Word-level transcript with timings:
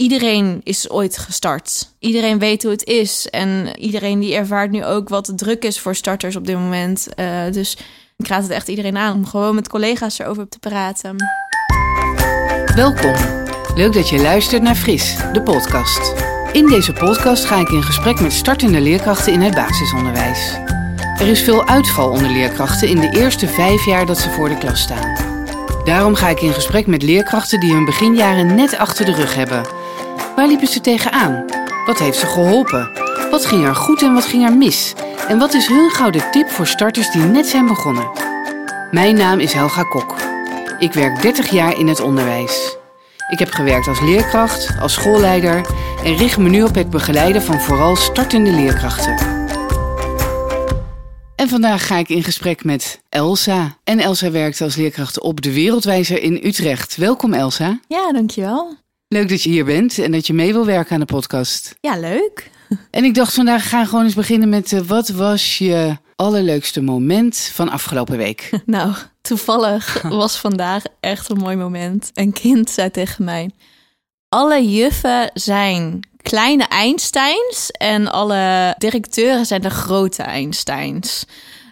iedereen 0.00 0.60
is 0.64 0.90
ooit 0.90 1.18
gestart. 1.18 1.92
Iedereen 1.98 2.38
weet 2.38 2.62
hoe 2.62 2.72
het 2.72 2.84
is. 2.84 3.28
En 3.30 3.78
iedereen 3.78 4.18
die 4.18 4.34
ervaart 4.34 4.70
nu 4.70 4.84
ook 4.84 5.08
wat 5.08 5.32
druk 5.36 5.64
is 5.64 5.80
voor 5.80 5.94
starters 5.94 6.36
op 6.36 6.46
dit 6.46 6.56
moment. 6.56 7.08
Uh, 7.16 7.26
dus 7.52 7.76
ik 8.16 8.26
raad 8.26 8.42
het 8.42 8.50
echt 8.50 8.68
iedereen 8.68 8.96
aan 8.96 9.14
om 9.14 9.26
gewoon 9.26 9.54
met 9.54 9.68
collega's 9.68 10.18
erover 10.18 10.48
te 10.48 10.58
praten. 10.58 11.16
Welkom. 12.74 13.14
Leuk 13.74 13.92
dat 13.92 14.08
je 14.08 14.18
luistert 14.18 14.62
naar 14.62 14.74
Fris, 14.74 15.16
de 15.32 15.42
podcast. 15.42 16.14
In 16.52 16.66
deze 16.66 16.92
podcast 16.92 17.44
ga 17.44 17.56
ik 17.56 17.68
in 17.68 17.82
gesprek 17.82 18.20
met 18.20 18.32
startende 18.32 18.80
leerkrachten 18.80 19.32
in 19.32 19.40
het 19.40 19.54
basisonderwijs. 19.54 20.58
Er 21.18 21.26
is 21.26 21.42
veel 21.42 21.66
uitval 21.68 22.10
onder 22.10 22.30
leerkrachten 22.30 22.88
in 22.88 23.00
de 23.00 23.10
eerste 23.10 23.48
vijf 23.48 23.84
jaar 23.84 24.06
dat 24.06 24.18
ze 24.18 24.30
voor 24.30 24.48
de 24.48 24.58
klas 24.58 24.80
staan. 24.80 25.28
Daarom 25.84 26.14
ga 26.14 26.28
ik 26.28 26.40
in 26.40 26.52
gesprek 26.52 26.86
met 26.86 27.02
leerkrachten 27.02 27.60
die 27.60 27.72
hun 27.72 27.84
beginjaren 27.84 28.54
net 28.54 28.76
achter 28.76 29.04
de 29.04 29.14
rug 29.14 29.34
hebben. 29.34 29.79
Waar 30.40 30.48
liepen 30.48 30.68
ze 30.68 30.80
tegenaan? 30.80 31.44
Wat 31.86 31.98
heeft 31.98 32.18
ze 32.18 32.26
geholpen? 32.26 32.90
Wat 33.30 33.46
ging 33.46 33.64
er 33.64 33.74
goed 33.74 34.02
en 34.02 34.12
wat 34.12 34.24
ging 34.24 34.44
er 34.44 34.56
mis? 34.56 34.94
En 35.28 35.38
wat 35.38 35.54
is 35.54 35.66
hun 35.66 35.90
gouden 35.90 36.30
tip 36.30 36.48
voor 36.48 36.66
starters 36.66 37.10
die 37.10 37.22
net 37.22 37.46
zijn 37.46 37.66
begonnen? 37.66 38.10
Mijn 38.90 39.16
naam 39.16 39.38
is 39.38 39.52
Helga 39.52 39.82
Kok. 39.82 40.16
Ik 40.78 40.92
werk 40.92 41.22
30 41.22 41.50
jaar 41.50 41.78
in 41.78 41.88
het 41.88 42.00
onderwijs. 42.00 42.76
Ik 43.28 43.38
heb 43.38 43.50
gewerkt 43.50 43.86
als 43.86 44.00
leerkracht, 44.00 44.80
als 44.80 44.92
schoolleider 44.92 45.66
en 46.04 46.16
richt 46.16 46.38
me 46.38 46.48
nu 46.48 46.62
op 46.62 46.74
het 46.74 46.90
begeleiden 46.90 47.42
van 47.42 47.60
vooral 47.60 47.96
startende 47.96 48.50
leerkrachten. 48.50 49.16
En 51.36 51.48
vandaag 51.48 51.86
ga 51.86 51.96
ik 51.96 52.08
in 52.08 52.22
gesprek 52.22 52.64
met 52.64 53.02
Elsa. 53.08 53.76
En 53.84 53.98
Elsa 53.98 54.30
werkt 54.30 54.60
als 54.60 54.76
leerkracht 54.76 55.20
op 55.20 55.40
de 55.40 55.52
Wereldwijzer 55.52 56.22
in 56.22 56.40
Utrecht. 56.42 56.96
Welkom 56.96 57.34
Elsa. 57.34 57.80
Ja, 57.88 58.12
dankjewel. 58.12 58.78
Leuk 59.14 59.28
dat 59.28 59.42
je 59.42 59.50
hier 59.50 59.64
bent 59.64 59.98
en 59.98 60.12
dat 60.12 60.26
je 60.26 60.32
mee 60.32 60.52
wil 60.52 60.66
werken 60.66 60.92
aan 60.94 61.00
de 61.00 61.06
podcast. 61.06 61.74
Ja, 61.80 61.96
leuk. 61.96 62.50
En 62.90 63.04
ik 63.04 63.14
dacht 63.14 63.34
vandaag 63.34 63.68
gaan 63.68 63.86
gewoon 63.86 64.04
eens 64.04 64.14
beginnen 64.14 64.48
met 64.48 64.72
uh, 64.72 64.80
wat 64.80 65.08
was 65.08 65.58
je 65.58 65.96
allerleukste 66.16 66.82
moment 66.82 67.50
van 67.52 67.68
afgelopen 67.68 68.16
week? 68.16 68.50
Nou, 68.66 68.94
toevallig 69.20 70.02
was 70.22 70.36
vandaag 70.36 70.82
echt 71.00 71.30
een 71.30 71.36
mooi 71.36 71.56
moment. 71.56 72.10
Een 72.14 72.32
kind 72.32 72.70
zei 72.70 72.90
tegen 72.90 73.24
mij: 73.24 73.50
Alle 74.28 74.70
juffen 74.70 75.30
zijn 75.34 76.08
kleine 76.22 76.64
Einsteins 76.64 77.70
en 77.70 78.10
alle 78.10 78.74
directeuren 78.78 79.46
zijn 79.46 79.60
de 79.60 79.70
grote 79.70 80.22
Einsteins. 80.22 81.24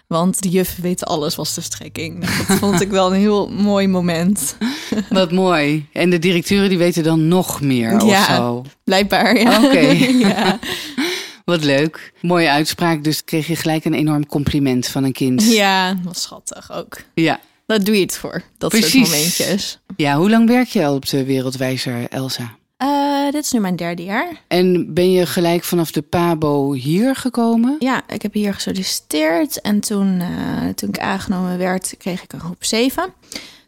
Want 0.09 0.41
de 0.41 0.49
juf 0.49 0.75
weet 0.81 1.05
alles, 1.05 1.35
was 1.35 1.53
de 1.53 1.61
strekking. 1.61 2.19
Nou, 2.19 2.45
dat 2.47 2.57
vond 2.57 2.81
ik 2.81 2.89
wel 2.89 3.13
een 3.13 3.19
heel 3.19 3.49
mooi 3.49 3.87
moment. 3.87 4.55
Wat 5.09 5.31
mooi. 5.31 5.87
En 5.93 6.09
de 6.09 6.19
directeuren 6.19 6.69
die 6.69 6.77
weten 6.77 7.03
dan 7.03 7.27
nog 7.27 7.61
meer 7.61 8.05
ja, 8.05 8.19
of 8.19 8.35
zo? 8.35 8.65
blijkbaar. 8.83 9.39
Ja. 9.39 9.63
Oké. 9.63 9.79
ja. 10.27 10.59
Wat 11.45 11.63
leuk. 11.63 12.13
Mooie 12.21 12.49
uitspraak. 12.49 13.03
Dus 13.03 13.23
kreeg 13.23 13.47
je 13.47 13.55
gelijk 13.55 13.85
een 13.85 13.93
enorm 13.93 14.25
compliment 14.25 14.87
van 14.87 15.03
een 15.03 15.13
kind. 15.13 15.51
Ja, 15.51 15.97
wat 16.03 16.17
schattig 16.17 16.71
ook. 16.71 17.01
Ja. 17.13 17.39
Daar 17.65 17.83
doe 17.83 17.95
je 17.95 18.01
het 18.01 18.17
voor, 18.17 18.43
dat 18.57 18.69
Precies. 18.69 18.91
soort 18.91 19.07
momentjes. 19.09 19.79
Ja, 19.95 20.17
hoe 20.17 20.29
lang 20.29 20.47
werk 20.47 20.67
je 20.67 20.85
al 20.85 20.95
op 20.95 21.09
de 21.09 21.25
Wereldwijzer, 21.25 22.07
Elsa? 22.09 22.57
Uh, 22.83 23.31
dit 23.31 23.43
is 23.43 23.51
nu 23.51 23.59
mijn 23.59 23.75
derde 23.75 24.03
jaar. 24.03 24.41
En 24.47 24.93
ben 24.93 25.11
je 25.11 25.25
gelijk 25.25 25.63
vanaf 25.63 25.91
de 25.91 26.01
PABO 26.01 26.73
hier 26.73 27.15
gekomen? 27.15 27.75
Ja, 27.79 28.01
ik 28.07 28.21
heb 28.21 28.33
hier 28.33 28.53
gesolliciteerd. 28.53 29.61
En 29.61 29.79
toen, 29.79 30.19
uh, 30.19 30.67
toen 30.75 30.89
ik 30.89 30.99
aangenomen 30.99 31.57
werd, 31.57 31.95
kreeg 31.97 32.23
ik 32.23 32.33
een 32.33 32.39
groep 32.39 32.63
7. 32.63 33.03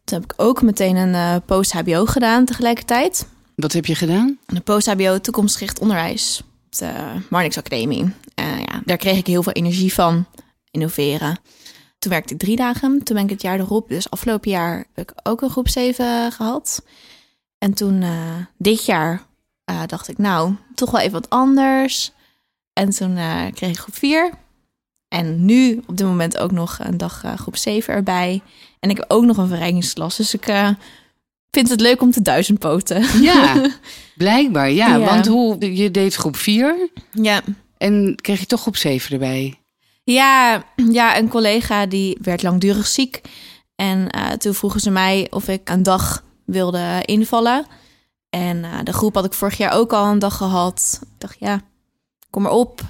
Toen 0.03 0.19
heb 0.19 0.23
ik 0.23 0.33
ook 0.41 0.61
meteen 0.61 0.95
een 0.95 1.13
uh, 1.13 1.35
post-HBO 1.45 2.05
gedaan 2.05 2.45
tegelijkertijd. 2.45 3.27
Wat 3.55 3.73
heb 3.73 3.85
je 3.85 3.95
gedaan? 3.95 4.37
Een 4.45 4.63
post-HBO 4.63 5.19
toekomstgericht 5.19 5.79
onderwijs 5.79 6.41
op 6.65 6.77
de 6.77 6.91
Marnix 7.29 7.57
Academie. 7.57 8.13
ja, 8.35 8.81
daar 8.85 8.97
kreeg 8.97 9.17
ik 9.17 9.27
heel 9.27 9.43
veel 9.43 9.53
energie 9.53 9.93
van, 9.93 10.25
innoveren. 10.71 11.39
Toen 11.99 12.11
werkte 12.11 12.33
ik 12.33 12.39
drie 12.39 12.55
dagen. 12.55 13.03
Toen 13.03 13.15
ben 13.15 13.23
ik 13.23 13.29
het 13.29 13.41
jaar 13.41 13.59
erop, 13.59 13.89
dus 13.89 14.09
afgelopen 14.09 14.51
jaar, 14.51 14.85
heb 14.93 15.09
ik 15.09 15.19
ook 15.23 15.41
een 15.41 15.49
groep 15.49 15.69
7 15.69 16.31
gehad. 16.31 16.83
En 17.63 17.73
toen 17.73 18.01
uh, 18.01 18.35
dit 18.57 18.85
jaar 18.85 19.25
uh, 19.71 19.81
dacht 19.85 20.07
ik, 20.07 20.17
nou, 20.17 20.55
toch 20.75 20.91
wel 20.91 21.01
even 21.01 21.11
wat 21.11 21.29
anders. 21.29 22.11
En 22.73 22.89
toen 22.89 23.17
uh, 23.17 23.41
kreeg 23.53 23.69
ik 23.69 23.77
groep 23.77 23.95
4. 23.95 24.29
En 25.07 25.45
nu 25.45 25.81
op 25.87 25.97
dit 25.97 26.07
moment 26.07 26.37
ook 26.37 26.51
nog 26.51 26.79
een 26.81 26.97
dag 26.97 27.23
groep 27.35 27.57
7 27.57 27.93
erbij. 27.93 28.41
En 28.79 28.89
ik 28.89 28.97
heb 28.97 29.11
ook 29.11 29.23
nog 29.23 29.37
een 29.37 29.47
verrijkingsklas. 29.47 30.17
Dus 30.17 30.33
ik 30.33 30.45
vind 31.49 31.69
het 31.69 31.81
leuk 31.81 32.01
om 32.01 32.11
te 32.11 32.21
duizendpoten. 32.21 33.21
Ja, 33.21 33.69
blijkbaar. 34.15 34.71
Ja, 34.71 34.87
ja, 34.87 34.99
want 34.99 35.27
hoe, 35.27 35.75
je 35.75 35.91
deed 35.91 36.15
groep 36.15 36.35
4. 36.35 36.89
Ja. 37.11 37.41
En 37.77 38.15
kreeg 38.21 38.39
je 38.39 38.45
toch 38.45 38.61
groep 38.61 38.77
7 38.77 39.11
erbij? 39.11 39.59
Ja, 40.03 40.63
ja, 40.75 41.17
een 41.17 41.29
collega 41.29 41.85
die 41.85 42.17
werd 42.21 42.43
langdurig 42.43 42.87
ziek. 42.87 43.21
En 43.75 44.09
toen 44.37 44.53
vroegen 44.53 44.79
ze 44.79 44.89
mij 44.89 45.27
of 45.29 45.47
ik 45.47 45.69
een 45.69 45.83
dag 45.83 46.23
wilde 46.51 47.01
invallen. 47.05 47.65
En 48.29 48.57
uh, 48.57 48.79
de 48.83 48.93
groep 48.93 49.15
had 49.15 49.25
ik 49.25 49.33
vorig 49.33 49.57
jaar 49.57 49.73
ook 49.73 49.93
al 49.93 50.05
een 50.05 50.19
dag 50.19 50.37
gehad. 50.37 50.99
Ik 51.01 51.07
dacht, 51.17 51.35
ja, 51.39 51.61
kom 52.29 52.41
maar 52.41 52.51
op. 52.51 52.81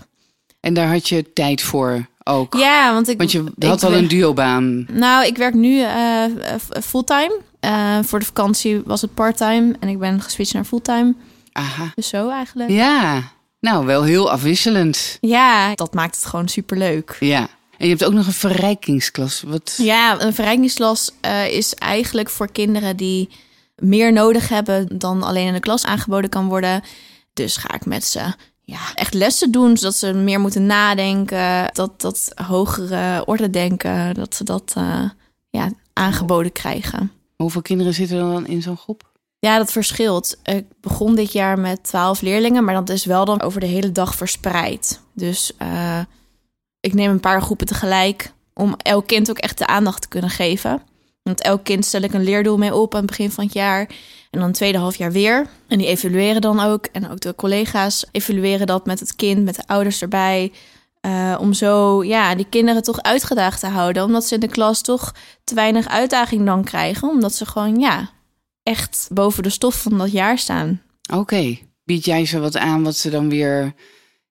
En 0.59 0.73
daar 0.73 0.91
had 0.91 1.09
je 1.09 1.33
tijd 1.33 1.61
voor 1.61 2.07
ook? 2.23 2.53
Ja, 2.53 2.93
want 2.93 3.07
ik... 3.07 3.17
Want 3.17 3.31
je 3.31 3.51
had 3.59 3.83
al 3.83 3.93
een 3.93 4.07
duobaan. 4.07 4.85
Nou, 4.91 5.25
ik 5.25 5.37
werk 5.37 5.53
nu 5.53 5.79
uh, 5.79 6.23
fulltime. 6.83 7.39
Uh, 7.65 7.97
voor 8.01 8.19
de 8.19 8.25
vakantie 8.25 8.81
was 8.85 9.01
het 9.01 9.13
parttime. 9.13 9.75
En 9.79 9.87
ik 9.87 9.99
ben 9.99 10.21
geswitcht 10.21 10.53
naar 10.53 10.65
fulltime. 10.65 11.15
Aha. 11.51 11.91
Dus 11.95 12.07
zo 12.07 12.29
eigenlijk. 12.29 12.69
Ja, 12.69 13.31
nou 13.59 13.85
wel 13.85 14.03
heel 14.03 14.31
afwisselend. 14.31 15.17
Ja, 15.21 15.75
dat 15.75 15.93
maakt 15.93 16.15
het 16.15 16.25
gewoon 16.25 16.47
superleuk. 16.47 17.17
Ja. 17.19 17.39
En 17.77 17.87
je 17.87 17.89
hebt 17.89 18.05
ook 18.05 18.13
nog 18.13 18.25
een 18.25 18.33
verrijkingsklas. 18.33 19.41
Wat... 19.41 19.75
Ja, 19.77 20.21
een 20.21 20.33
verrijkingsklas 20.33 21.11
uh, 21.25 21.47
is 21.47 21.73
eigenlijk 21.73 22.29
voor 22.29 22.51
kinderen 22.51 22.97
die 22.97 23.29
meer 23.81 24.13
nodig 24.13 24.49
hebben 24.49 24.97
dan 24.97 25.23
alleen 25.23 25.47
in 25.47 25.53
de 25.53 25.59
klas 25.59 25.85
aangeboden 25.85 26.29
kan 26.29 26.47
worden. 26.47 26.81
Dus 27.33 27.57
ga 27.57 27.73
ik 27.73 27.85
met 27.85 28.05
ze 28.05 28.33
ja, 28.61 28.79
echt 28.93 29.13
lessen 29.13 29.51
doen, 29.51 29.77
zodat 29.77 29.95
ze 29.95 30.13
meer 30.13 30.39
moeten 30.39 30.65
nadenken, 30.65 31.73
dat, 31.73 32.01
dat 32.01 32.31
hogere 32.47 33.25
orde 33.25 33.49
denken, 33.49 34.13
dat 34.13 34.35
ze 34.35 34.43
dat 34.43 34.73
uh, 34.77 35.09
ja, 35.49 35.71
aangeboden 35.93 36.51
krijgen. 36.51 37.11
Hoeveel 37.35 37.61
kinderen 37.61 37.93
zitten 37.93 38.17
er 38.17 38.31
dan 38.31 38.47
in 38.47 38.61
zo'n 38.61 38.77
groep? 38.77 39.09
Ja, 39.39 39.57
dat 39.57 39.71
verschilt. 39.71 40.37
Ik 40.43 40.65
begon 40.81 41.15
dit 41.15 41.31
jaar 41.31 41.59
met 41.59 41.83
twaalf 41.83 42.21
leerlingen, 42.21 42.63
maar 42.63 42.73
dat 42.73 42.89
is 42.89 43.05
wel 43.05 43.25
dan 43.25 43.41
over 43.41 43.59
de 43.59 43.65
hele 43.65 43.91
dag 43.91 44.15
verspreid. 44.15 45.01
Dus 45.13 45.51
uh, 45.61 45.99
ik 46.79 46.93
neem 46.93 47.09
een 47.09 47.19
paar 47.19 47.41
groepen 47.41 47.67
tegelijk 47.67 48.33
om 48.53 48.75
elk 48.77 49.07
kind 49.07 49.29
ook 49.29 49.37
echt 49.37 49.57
de 49.57 49.67
aandacht 49.67 50.01
te 50.01 50.07
kunnen 50.07 50.29
geven. 50.29 50.81
Want 51.23 51.41
elk 51.41 51.63
kind 51.63 51.85
stel 51.85 52.01
ik 52.01 52.13
een 52.13 52.23
leerdoel 52.23 52.57
mee 52.57 52.75
op 52.75 52.93
aan 52.93 53.01
het 53.01 53.09
begin 53.09 53.31
van 53.31 53.43
het 53.43 53.53
jaar. 53.53 53.79
En 54.29 54.39
dan 54.39 54.47
het 54.47 54.53
tweede 54.53 54.77
half 54.77 54.95
jaar 54.95 55.11
weer. 55.11 55.47
En 55.67 55.77
die 55.77 55.87
evalueren 55.87 56.41
dan 56.41 56.59
ook. 56.59 56.85
En 56.85 57.09
ook 57.09 57.19
de 57.19 57.35
collega's 57.35 58.05
evalueren 58.11 58.67
dat 58.67 58.85
met 58.85 58.99
het 58.99 59.15
kind, 59.15 59.43
met 59.43 59.55
de 59.55 59.63
ouders 59.65 60.01
erbij. 60.01 60.51
Uh, 61.05 61.37
om 61.39 61.53
zo 61.53 62.03
ja, 62.03 62.35
die 62.35 62.47
kinderen 62.49 62.83
toch 62.83 63.01
uitgedaagd 63.01 63.59
te 63.59 63.67
houden. 63.67 64.03
Omdat 64.03 64.25
ze 64.25 64.33
in 64.33 64.39
de 64.39 64.47
klas 64.47 64.81
toch 64.81 65.13
te 65.43 65.55
weinig 65.55 65.87
uitdaging 65.87 66.45
dan 66.45 66.63
krijgen. 66.63 67.09
Omdat 67.09 67.35
ze 67.35 67.45
gewoon 67.45 67.79
ja, 67.79 68.09
echt 68.63 69.07
boven 69.11 69.43
de 69.43 69.49
stof 69.49 69.81
van 69.81 69.97
dat 69.97 70.11
jaar 70.11 70.37
staan. 70.37 70.81
Oké. 71.09 71.19
Okay. 71.19 71.67
Bied 71.83 72.05
jij 72.05 72.25
ze 72.25 72.39
wat 72.39 72.57
aan 72.57 72.83
wat 72.83 72.95
ze 72.95 73.09
dan 73.09 73.29
weer 73.29 73.73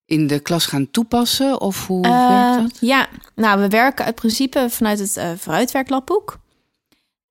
in 0.04 0.26
de 0.26 0.40
klas 0.40 0.66
gaan 0.66 0.90
toepassen? 0.90 1.60
Of 1.60 1.86
hoe 1.86 2.06
uh, 2.06 2.28
werkt 2.28 2.62
dat? 2.62 2.80
Ja, 2.80 3.08
nou, 3.34 3.60
we 3.60 3.68
werken 3.68 4.04
uit 4.04 4.14
principe 4.14 4.66
vanuit 4.70 4.98
het 4.98 5.16
uh, 5.16 5.30
vooruitwerklabboek. 5.36 6.38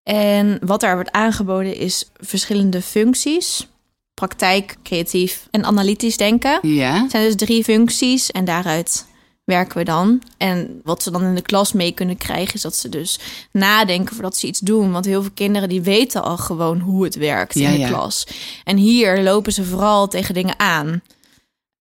En 0.09 0.59
wat 0.61 0.79
daar 0.79 0.95
wordt 0.95 1.11
aangeboden 1.11 1.75
is 1.75 2.09
verschillende 2.17 2.81
functies. 2.81 3.67
Praktijk, 4.13 4.77
creatief 4.83 5.47
en 5.51 5.65
analytisch 5.65 6.17
denken. 6.17 6.59
Ja. 6.61 7.01
Het 7.01 7.11
zijn 7.11 7.23
dus 7.23 7.35
drie 7.35 7.63
functies 7.63 8.31
en 8.31 8.45
daaruit 8.45 9.05
werken 9.43 9.77
we 9.77 9.83
dan. 9.83 10.21
En 10.37 10.81
wat 10.83 11.03
ze 11.03 11.11
dan 11.11 11.23
in 11.23 11.35
de 11.35 11.41
klas 11.41 11.73
mee 11.73 11.91
kunnen 11.91 12.17
krijgen... 12.17 12.53
is 12.53 12.61
dat 12.61 12.75
ze 12.75 12.89
dus 12.89 13.19
nadenken 13.51 14.13
voordat 14.13 14.37
ze 14.37 14.47
iets 14.47 14.59
doen. 14.59 14.91
Want 14.91 15.05
heel 15.05 15.21
veel 15.21 15.31
kinderen 15.33 15.69
die 15.69 15.81
weten 15.81 16.23
al 16.23 16.37
gewoon 16.37 16.79
hoe 16.79 17.03
het 17.03 17.15
werkt 17.15 17.53
ja, 17.53 17.67
in 17.67 17.73
de 17.73 17.79
ja. 17.79 17.87
klas. 17.87 18.27
En 18.63 18.77
hier 18.77 19.21
lopen 19.21 19.53
ze 19.53 19.63
vooral 19.63 20.07
tegen 20.07 20.33
dingen 20.33 20.59
aan. 20.59 21.01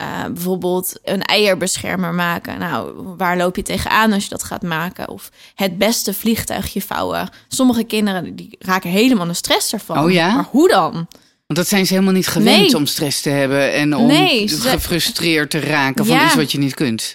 Uh, 0.03 0.25
bijvoorbeeld 0.25 0.93
een 1.05 1.23
eierbeschermer 1.23 2.15
maken. 2.15 2.59
Nou, 2.59 2.93
waar 3.17 3.37
loop 3.37 3.57
je 3.57 3.63
tegenaan 3.63 4.13
als 4.13 4.23
je 4.23 4.29
dat 4.29 4.43
gaat 4.43 4.63
maken? 4.63 5.09
Of 5.09 5.31
het 5.55 5.79
beste 5.79 6.15
vliegtuigje 6.15 6.83
vouwen. 6.83 7.29
Sommige 7.49 7.85
kinderen 7.85 8.37
die 8.37 8.57
raken 8.59 8.91
helemaal 8.91 9.27
de 9.27 9.35
stress 9.35 9.73
ervan. 9.73 9.99
Oh 10.05 10.11
ja? 10.11 10.35
Maar 10.35 10.47
hoe 10.51 10.69
dan? 10.69 10.93
Want 10.93 11.61
dat 11.61 11.69
zijn 11.69 11.87
ze 11.87 11.93
helemaal 11.93 12.15
niet 12.15 12.27
gewend 12.27 12.57
Nee. 12.61 12.77
om 12.77 12.87
stress 12.87 13.21
te 13.21 13.31
hebben 13.31 13.73
en 13.73 13.97
om 13.97 14.07
Nee, 14.07 14.47
ze- 14.47 14.61
gefrustreerd 14.61 15.51
te 15.51 15.61
raken 15.61 16.07
van 16.07 16.17
Ja. 16.17 16.25
iets 16.27 16.35
wat 16.35 16.53
je 16.53 16.59
niet 16.59 16.75
kunt. 16.75 17.15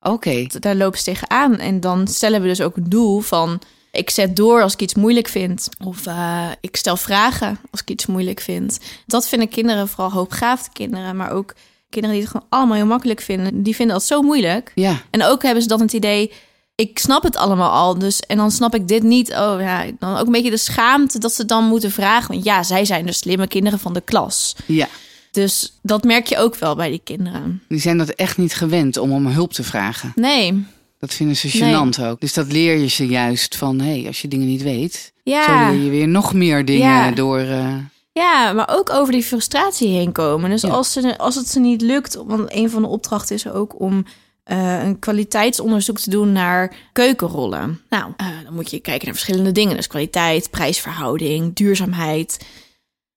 Oké. 0.00 0.46
Daar 0.60 0.74
lopen 0.76 0.98
ze 0.98 1.04
tegenaan. 1.04 1.58
En 1.58 1.80
dan 1.80 2.08
stellen 2.08 2.42
we 2.42 2.48
dus 2.48 2.60
ook 2.60 2.76
een 2.76 2.88
doel 2.88 3.20
van... 3.20 3.60
Ik 3.92 4.10
zet 4.10 4.36
door 4.36 4.62
als 4.62 4.72
ik 4.72 4.80
iets 4.80 4.94
moeilijk 4.94 5.28
vind. 5.28 5.68
Of 5.84 6.06
uh, 6.06 6.46
ik 6.60 6.76
stel 6.76 6.96
vragen 6.96 7.58
als 7.70 7.80
ik 7.80 7.90
iets 7.90 8.06
moeilijk 8.06 8.40
vind. 8.40 8.78
Dat 9.06 9.28
vinden 9.28 9.48
kinderen, 9.48 9.88
vooral 9.88 10.12
hoogbegaafde 10.12 10.70
kinderen, 10.72 11.16
maar 11.16 11.30
ook 11.32 11.54
kinderen 11.90 12.16
die 12.16 12.24
het 12.26 12.34
gewoon 12.34 12.46
allemaal 12.50 12.76
heel 12.76 12.86
makkelijk 12.86 13.20
vinden. 13.20 13.62
Die 13.62 13.74
vinden 13.74 13.96
dat 13.96 14.04
zo 14.04 14.22
moeilijk. 14.22 14.72
Ja. 14.74 15.02
En 15.10 15.24
ook 15.24 15.42
hebben 15.42 15.62
ze 15.62 15.68
dan 15.68 15.80
het 15.80 15.92
idee, 15.92 16.32
ik 16.74 16.98
snap 16.98 17.22
het 17.22 17.36
allemaal 17.36 17.70
al. 17.70 17.98
Dus 17.98 18.20
en 18.20 18.36
dan 18.36 18.50
snap 18.50 18.74
ik 18.74 18.88
dit 18.88 19.02
niet. 19.02 19.30
Oh 19.30 19.56
ja, 19.60 19.84
dan 19.98 20.16
ook 20.16 20.26
een 20.26 20.32
beetje 20.32 20.50
de 20.50 20.56
schaamte 20.56 21.18
dat 21.18 21.32
ze 21.32 21.44
dan 21.44 21.64
moeten 21.64 21.90
vragen. 21.90 22.32
Want 22.32 22.44
ja, 22.44 22.62
zij 22.62 22.84
zijn 22.84 23.06
de 23.06 23.12
slimme 23.12 23.46
kinderen 23.46 23.78
van 23.78 23.92
de 23.94 24.00
klas. 24.00 24.56
Ja. 24.66 24.88
Dus 25.30 25.78
dat 25.82 26.04
merk 26.04 26.26
je 26.26 26.36
ook 26.38 26.56
wel 26.56 26.76
bij 26.76 26.90
die 26.90 27.00
kinderen. 27.04 27.62
Die 27.68 27.80
zijn 27.80 27.98
dat 27.98 28.08
echt 28.08 28.36
niet 28.38 28.54
gewend 28.54 28.96
om 28.96 29.12
om 29.12 29.26
hulp 29.26 29.52
te 29.52 29.62
vragen. 29.62 30.12
Nee. 30.14 30.64
Dat 30.98 31.14
vinden 31.14 31.36
ze 31.36 31.48
gênant 31.58 32.04
ook. 32.04 32.20
Dus 32.20 32.32
dat 32.32 32.52
leer 32.52 32.76
je 32.78 32.86
ze 32.88 33.06
juist 33.06 33.56
van, 33.56 33.80
hé, 33.80 33.98
hey, 33.98 34.06
als 34.06 34.22
je 34.22 34.28
dingen 34.28 34.46
niet 34.46 34.62
weet, 34.62 35.12
Ja. 35.22 35.44
zo 35.44 35.72
leer 35.74 35.84
je 35.84 35.90
weer 35.90 36.08
nog 36.08 36.34
meer 36.34 36.64
dingen 36.64 36.88
Ja. 36.88 37.10
door. 37.10 37.38
eh, 37.38 37.74
Ja, 38.20 38.52
maar 38.52 38.68
ook 38.70 38.90
over 38.90 39.12
die 39.12 39.22
frustratie 39.22 39.88
heen 39.88 40.12
komen. 40.12 40.50
Dus 40.50 40.62
Ja. 40.62 40.68
als, 40.68 40.92
ze, 40.92 41.18
als 41.18 41.34
het 41.34 41.48
ze 41.48 41.60
niet 41.60 41.80
lukt, 41.80 42.14
want 42.26 42.54
een 42.54 42.70
van 42.70 42.82
de 42.82 42.88
opdrachten 42.88 43.34
is 43.34 43.48
ook 43.48 43.80
om 43.80 44.04
eh, 44.44 44.84
een 44.84 44.98
kwaliteitsonderzoek 44.98 45.98
te 45.98 46.10
doen 46.10 46.32
naar 46.32 46.76
keukenrollen. 46.92 47.80
Nou, 47.88 48.12
eh, 48.16 48.26
dan 48.44 48.54
moet 48.54 48.70
je 48.70 48.78
kijken 48.78 49.04
naar 49.06 49.14
verschillende 49.14 49.52
dingen. 49.52 49.76
Dus 49.76 49.86
kwaliteit, 49.86 50.50
prijsverhouding, 50.50 51.54
duurzaamheid. 51.54 52.46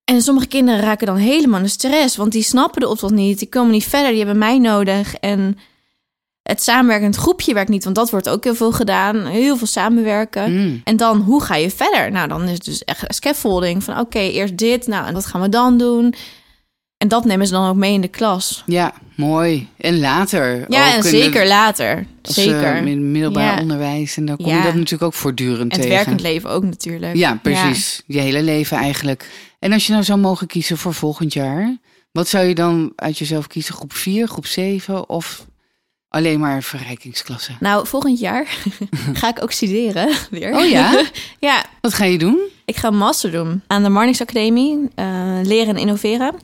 En 0.03 0.21
sommige 0.21 0.47
kinderen 0.47 0.81
raken 0.81 1.07
dan 1.07 1.15
helemaal 1.15 1.57
in 1.57 1.65
de 1.65 1.69
stress, 1.71 2.15
want 2.15 2.31
die 2.31 2.43
snappen 2.43 2.81
de 2.81 2.87
opdracht 2.87 3.13
niet. 3.13 3.39
Die 3.39 3.49
komen 3.49 3.71
niet 3.71 3.83
verder, 3.87 4.09
die 4.09 4.17
hebben 4.17 4.37
mij 4.37 4.57
nodig. 4.59 5.15
En 5.15 5.57
het 6.49 6.63
samenwerkend 6.63 7.15
groepje 7.15 7.53
werkt 7.53 7.69
niet, 7.69 7.83
want 7.83 7.95
dat 7.95 8.09
wordt 8.09 8.29
ook 8.29 8.43
heel 8.43 8.55
veel 8.55 8.71
gedaan. 8.71 9.25
Heel 9.25 9.57
veel 9.57 9.67
samenwerken. 9.67 10.53
mm. 10.53 10.81
En 10.83 10.97
dan, 10.97 11.17
hoe 11.21 11.43
ga 11.43 11.55
je 11.55 11.69
verder? 11.71 12.11
Nou, 12.11 12.27
dan 12.27 12.43
is 12.43 12.51
het 12.51 12.65
dus 12.65 12.83
echt 12.83 13.03
scaffolding. 13.07 13.83
Van 13.83 13.99
oké, 13.99 14.19
eerst 14.19 14.57
dit, 14.57 14.87
nou, 14.87 15.07
en 15.07 15.13
wat 15.13 15.25
gaan 15.25 15.41
we 15.41 15.49
dan 15.49 15.77
doen? 15.77 16.13
En 16.97 17.07
dat 17.07 17.25
nemen 17.25 17.47
ze 17.47 17.53
dan 17.53 17.69
ook 17.69 17.75
mee 17.75 17.93
in 17.93 18.01
de 18.01 18.07
klas. 18.07 18.63
Ja, 18.65 18.93
mooi. 19.15 19.67
En 19.77 19.99
later. 19.99 20.65
Ja, 20.67 20.95
en 20.95 21.03
zeker 21.03 21.39
het- 21.39 21.49
later. 21.49 22.05
als, 22.21 22.35
zeker. 22.35 22.63
eh, 22.75 22.85
in 22.85 23.11
middelbaar 23.11 23.55
Ja. 23.55 23.61
onderwijs. 23.61 24.17
En 24.17 24.25
dan 24.25 24.37
kom 24.37 24.45
je 24.55 24.61
dat 24.61 24.73
natuurlijk 24.73 25.03
ook 25.03 25.13
voortdurend 25.13 25.59
en 25.61 25.67
het 25.69 25.81
tegen. 25.81 25.89
werkend 25.95 26.21
leven 26.21 26.49
ook 26.49 26.63
natuurlijk. 26.63 27.15
Ja, 27.15 27.39
precies. 27.41 28.01
Je 28.05 28.19
hele 28.19 28.43
leven 28.43 28.77
eigenlijk. 28.77 29.29
En 29.59 29.73
als 29.73 29.85
je 29.85 29.91
nou 29.91 30.03
zou 30.03 30.19
mogen 30.19 30.47
kiezen 30.47 30.77
voor 30.77 30.93
volgend 30.93 31.33
jaar, 31.33 31.77
wat 32.11 32.27
zou 32.27 32.45
je 32.45 32.55
dan 32.55 32.91
uit 32.95 33.17
jezelf 33.17 33.47
kiezen? 33.47 33.73
Groep 33.73 33.93
4, 33.93 34.27
groep 34.27 34.45
7 34.45 35.09
of 35.09 35.45
alleen 36.09 36.39
maar 36.39 36.63
verrijkingsklasse? 36.63 37.51
Nou, 37.59 37.87
volgend 37.87 38.19
jaar 38.19 38.57
ga 39.13 39.29
ik 39.29 39.43
ook 39.43 39.51
studeren 39.51 40.09
weer. 40.31 40.55
Oh 40.57 40.69
ja? 40.69 41.03
ja, 41.39 41.65
Wat 41.81 41.93
ga 41.93 42.05
je 42.05 42.17
doen? 42.17 42.39
ik 42.65 42.75
ga 42.75 42.87
een 42.87 42.97
master 42.97 43.31
doen 43.31 43.61
aan 43.67 43.83
de 43.83 43.89
Marnix 43.89 44.21
Academie. 44.21 44.89
eh, 44.95 45.05
leren 45.43 45.75
en 45.75 45.81
innoveren. 45.81 46.35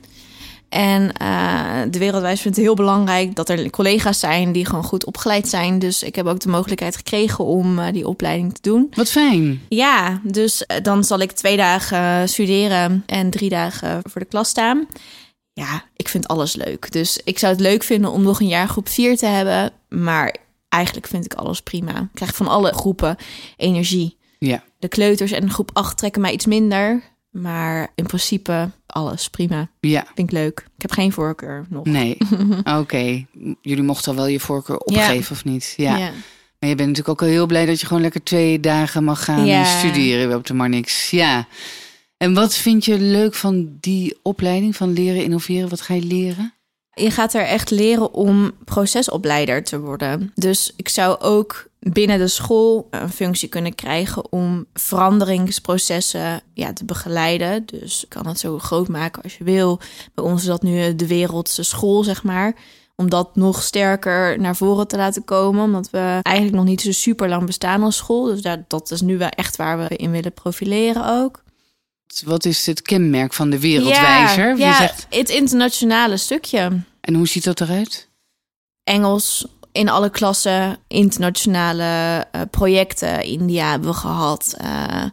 En 0.68 1.12
eh, 1.12 1.82
de 1.90 1.98
wereldwijs 1.98 2.40
vindt 2.40 2.56
het 2.56 2.66
heel 2.66 2.74
belangrijk 2.74 3.34
dat 3.34 3.48
er 3.48 3.70
collega's 3.70 4.18
zijn 4.20 4.52
die 4.52 4.66
gewoon 4.66 4.84
goed 4.84 5.04
opgeleid 5.04 5.48
zijn. 5.48 5.78
Dus 5.78 6.02
ik 6.02 6.14
heb 6.14 6.26
ook 6.26 6.40
de 6.40 6.48
mogelijkheid 6.48 6.96
gekregen 6.96 7.44
om 7.44 7.78
eh, 7.78 7.92
die 7.92 8.06
opleiding 8.08 8.54
te 8.54 8.60
doen. 8.62 8.90
Wat 8.94 9.10
fijn. 9.10 9.60
Ja, 9.68 10.20
dus 10.22 10.66
dan 10.82 11.04
zal 11.04 11.18
ik 11.20 11.32
twee 11.32 11.56
dagen 11.56 12.28
studeren 12.28 13.02
en 13.06 13.30
drie 13.30 13.48
dagen 13.48 14.00
voor 14.10 14.20
de 14.20 14.26
klas 14.26 14.48
staan. 14.48 14.86
Ja, 15.58 15.84
ik 15.96 16.08
vind 16.08 16.28
alles 16.28 16.54
leuk. 16.56 16.92
Dus 16.92 17.20
ik 17.24 17.38
zou 17.38 17.52
het 17.52 17.60
leuk 17.60 17.82
vinden 17.82 18.10
om 18.10 18.22
nog 18.22 18.40
een 18.40 18.48
jaar 18.48 18.68
groep 18.68 18.88
4 18.88 19.16
te 19.16 19.26
hebben. 19.26 19.72
Maar 19.88 20.36
eigenlijk 20.68 21.06
vind 21.06 21.24
ik 21.24 21.34
alles 21.34 21.60
prima. 21.62 22.00
Ik 22.00 22.08
krijg 22.14 22.34
van 22.34 22.48
alle 22.48 22.72
groepen 22.72 23.16
energie. 23.56 24.16
Ja. 24.38 24.62
De 24.78 24.88
kleuters 24.88 25.32
en 25.32 25.50
groep 25.50 25.70
8 25.72 25.96
trekken 25.98 26.20
mij 26.20 26.32
iets 26.32 26.46
minder. 26.46 27.02
Maar 27.30 27.92
in 27.94 28.06
principe 28.06 28.70
alles 28.86 29.28
prima. 29.30 29.68
Ja. 29.80 30.04
Vind 30.14 30.18
ik 30.28 30.30
leuk. 30.30 30.58
Ik 30.76 30.82
heb 30.82 30.92
geen 30.92 31.12
voorkeur 31.12 31.66
nog. 31.68 31.84
Nee. 31.84 32.16
Oké. 32.80 33.26
Jullie 33.62 33.82
mochten 33.82 34.10
al 34.10 34.16
wel 34.16 34.26
je 34.26 34.40
voorkeur 34.40 34.78
opgeven 34.78 35.32
of 35.36 35.44
niet? 35.44 35.74
Ja. 35.76 35.96
Ja. 35.96 36.10
Maar 36.58 36.68
je 36.68 36.74
bent 36.74 36.88
natuurlijk 36.88 37.08
ook 37.08 37.28
al 37.28 37.34
heel 37.34 37.46
blij 37.46 37.66
dat 37.66 37.80
je 37.80 37.86
gewoon 37.86 38.02
lekker 38.02 38.22
twee 38.22 38.60
dagen 38.60 39.04
mag 39.04 39.24
gaan 39.24 39.46
Ja. 39.46 39.64
studeren 39.78 40.36
op 40.36 40.46
de 40.46 40.54
Marnix. 40.54 41.10
Ja. 41.10 41.46
En 42.16 42.34
wat 42.34 42.54
vind 42.54 42.84
je 42.84 42.98
leuk 42.98 43.34
van 43.34 43.76
die 43.80 44.18
opleiding 44.22 44.76
van 44.76 44.92
leren 44.92 45.22
innoveren? 45.22 45.68
Wat 45.68 45.80
ga 45.80 45.94
je 45.94 46.02
leren? 46.02 46.54
Je 46.90 47.10
gaat 47.10 47.34
er 47.34 47.44
echt 47.44 47.70
leren 47.70 48.14
om 48.14 48.52
procesopleider 48.64 49.64
te 49.64 49.80
worden. 49.80 50.32
Dus 50.34 50.72
ik 50.76 50.88
zou 50.88 51.20
ook 51.20 51.68
binnen 51.80 52.18
de 52.18 52.28
school 52.28 52.86
een 52.90 53.10
functie 53.10 53.48
kunnen 53.48 53.74
krijgen 53.74 54.32
om 54.32 54.66
veranderingsprocessen 54.74 56.40
ja, 56.54 56.72
te 56.72 56.84
begeleiden. 56.84 57.66
Dus 57.66 58.00
je 58.00 58.06
kan 58.06 58.26
het 58.26 58.38
zo 58.38 58.58
groot 58.58 58.88
maken 58.88 59.22
als 59.22 59.36
je 59.36 59.44
wil. 59.44 59.80
Bij 60.14 60.24
ons 60.24 60.40
is 60.40 60.46
dat 60.46 60.62
nu 60.62 60.96
de 60.96 61.06
wereldse 61.06 61.62
school, 61.62 62.04
zeg 62.04 62.22
maar. 62.22 62.54
Om 62.94 63.10
dat 63.10 63.36
nog 63.36 63.62
sterker 63.62 64.40
naar 64.40 64.56
voren 64.56 64.88
te 64.88 64.96
laten 64.96 65.24
komen. 65.24 65.64
Omdat 65.64 65.90
we 65.90 66.18
eigenlijk 66.22 66.56
nog 66.56 66.64
niet 66.64 66.80
zo 66.80 66.92
super 66.92 67.28
lang 67.28 67.46
bestaan 67.46 67.82
als 67.82 67.96
school. 67.96 68.24
Dus 68.24 68.42
dat 68.66 68.90
is 68.90 69.00
nu 69.00 69.18
wel 69.18 69.28
echt 69.28 69.56
waar 69.56 69.78
we 69.78 69.96
in 69.96 70.10
willen 70.10 70.32
profileren 70.32 71.08
ook. 71.22 71.44
Wat 72.24 72.44
is 72.44 72.66
het 72.66 72.82
kenmerk 72.82 73.32
van 73.34 73.50
de 73.50 73.58
wereldwijzer? 73.58 74.48
Ja, 74.48 74.68
ja 74.68 74.76
zegt, 74.76 75.06
het 75.10 75.28
internationale 75.28 76.16
stukje. 76.16 76.80
en 77.00 77.14
hoe 77.14 77.28
ziet 77.28 77.44
dat 77.44 77.60
eruit? 77.60 78.08
Engels 78.84 79.46
in 79.72 79.88
alle 79.88 80.10
klassen, 80.10 80.78
internationale 80.88 82.26
eh, 82.32 82.40
projecten. 82.50 83.22
India 83.22 83.70
hebben 83.70 83.88
we 83.88 83.96
gehad. 83.96 84.54
eh, 84.58 85.02
eh, 85.02 85.10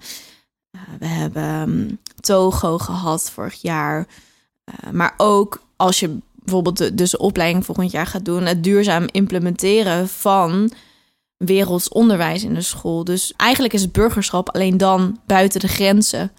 we 1.00 1.06
hebben 1.06 1.44
ehm, 1.44 1.90
Togo 2.20 2.78
gehad 2.78 3.32
vorig 3.32 3.62
jaar. 3.62 4.08
Maar 4.92 5.14
ook 5.18 5.64
als 5.76 6.00
je 6.00 6.18
bijvoorbeeld 6.34 6.78
de, 6.78 6.96
dus 6.96 7.12
de 7.12 7.18
opleiding 7.18 7.66
volgend 7.66 7.92
jaar 7.92 8.08
gaat 8.08 8.26
doen, 8.26 8.46
het 8.46 8.64
duurzaam 8.64 9.08
implementeren 9.12 10.10
van 10.10 10.72
werelds 11.38 11.90
onderwijs 11.90 12.44
in 12.44 12.54
de 12.54 12.62
school. 12.62 13.04
Dus 13.04 13.34
eigenlijk 13.38 13.74
is 13.74 13.82
het 13.82 13.92
burgerschap 13.92 14.50
alleen 14.50 14.78
dan 14.78 15.20
buiten 15.26 15.60
de 15.60 15.68
grenzen. 15.68 16.32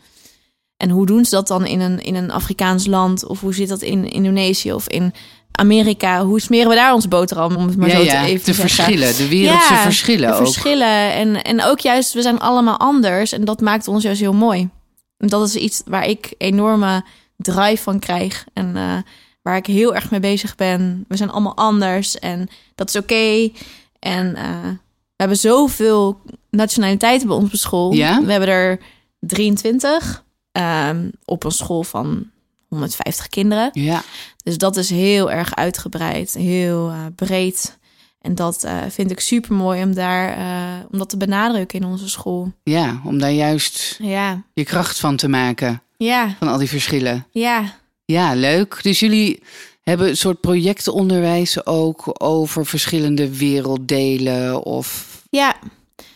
En 0.85 0.91
hoe 0.91 1.07
doen 1.07 1.25
ze 1.25 1.31
dat 1.31 1.47
dan 1.47 1.67
in 1.67 1.81
een, 1.81 2.01
in 2.03 2.15
een 2.15 2.31
Afrikaans 2.31 2.87
land? 2.87 3.27
Of 3.27 3.41
hoe 3.41 3.55
zit 3.55 3.69
dat 3.69 3.83
in 3.83 4.11
Indonesië 4.11 4.73
of 4.73 4.89
in 4.89 5.15
Amerika? 5.53 6.25
Hoe 6.25 6.41
smeren 6.41 6.69
we 6.69 6.75
daar 6.75 6.95
onze 6.95 7.09
boterham, 7.09 7.57
om 7.57 7.67
het 7.67 7.77
maar 7.77 7.89
ja, 7.89 7.97
zo 7.97 8.03
ja, 8.03 8.23
te 8.23 8.27
even 8.29 8.45
te 8.45 8.53
zeggen? 8.53 8.75
verschillen, 8.75 9.17
de 9.17 9.29
wereldse 9.29 9.73
Ja, 9.73 9.83
verschillen 9.83 10.29
de 10.29 10.35
ook. 10.35 10.47
verschillen. 10.47 11.13
En, 11.13 11.43
en 11.43 11.63
ook 11.63 11.79
juist, 11.81 12.13
we 12.13 12.23
zijn 12.23 12.39
allemaal 12.39 12.79
anders. 12.79 13.33
En 13.33 13.45
dat 13.45 13.61
maakt 13.61 13.89
ons 13.89 14.03
juist 14.03 14.21
heel 14.21 14.33
mooi. 14.33 14.69
En 15.17 15.29
dat 15.29 15.49
is 15.49 15.57
iets 15.57 15.83
waar 15.87 16.07
ik 16.07 16.35
enorme 16.39 17.05
drive 17.37 17.83
van 17.83 17.99
krijg. 17.99 18.45
En 18.53 18.77
eh, 18.77 18.97
waar 19.43 19.57
ik 19.57 19.67
heel 19.67 19.95
erg 19.95 20.11
mee 20.11 20.21
bezig 20.21 20.55
ben. 20.55 21.05
We 21.09 21.17
zijn 21.17 21.31
allemaal 21.31 21.57
anders. 21.57 22.19
En 22.19 22.49
dat 22.75 22.89
is 22.89 22.97
oké. 22.97 23.51
En 23.99 24.37
eh, 24.37 24.69
we 24.89 25.17
hebben 25.17 25.39
zoveel 25.39 26.21
nationaliteiten 26.51 27.27
bij 27.29 27.37
ons 27.37 27.53
op 27.53 27.59
school. 27.59 27.93
Ja? 27.93 28.23
We 28.25 28.31
hebben 28.31 28.49
er 28.49 28.79
23 29.21 30.23
ehm, 30.55 31.09
op 31.25 31.45
een 31.45 31.51
school 31.51 31.83
van 31.83 32.31
150 32.69 33.29
kinderen. 33.29 33.71
Ja, 33.73 34.03
Dus 34.45 34.59
dat 34.59 34.77
is 34.77 34.91
heel 34.91 35.31
erg 35.31 35.55
uitgebreid, 35.55 36.33
heel 36.33 36.89
eh, 36.91 36.97
breed. 37.17 37.79
En 38.21 38.35
dat 38.35 38.65
eh, 38.65 38.77
vind 38.89 39.11
ik 39.11 39.21
super 39.21 39.55
mooi 39.55 39.83
om 39.83 39.95
daar 39.95 40.37
eh, 40.37 40.85
om 40.91 40.99
dat 40.99 41.09
te 41.09 41.17
benadrukken 41.17 41.81
in 41.81 41.87
onze 41.87 42.09
school. 42.09 42.53
ja, 42.63 43.01
om 43.05 43.19
daar 43.19 43.33
juist 43.33 43.97
Ja, 44.03 44.43
je 44.55 44.65
kracht 44.65 45.01
van 45.01 45.17
te 45.17 45.29
maken, 45.29 45.83
ja, 45.97 46.37
van 46.39 46.49
al 46.49 46.59
die 46.59 46.69
verschillen. 46.69 47.27
ja. 47.31 47.83
Ja, 48.07 48.35
leuk. 48.35 48.83
Dus 48.83 49.01
jullie 49.01 49.43
hebben 49.83 50.09
een 50.09 50.17
soort 50.17 50.41
projectenonderwijs 50.41 51.67
ook 51.67 52.23
over 52.23 52.67
verschillende 52.67 53.37
werelddelen 53.37 54.63
of... 54.65 55.07
Ja. 55.31 55.57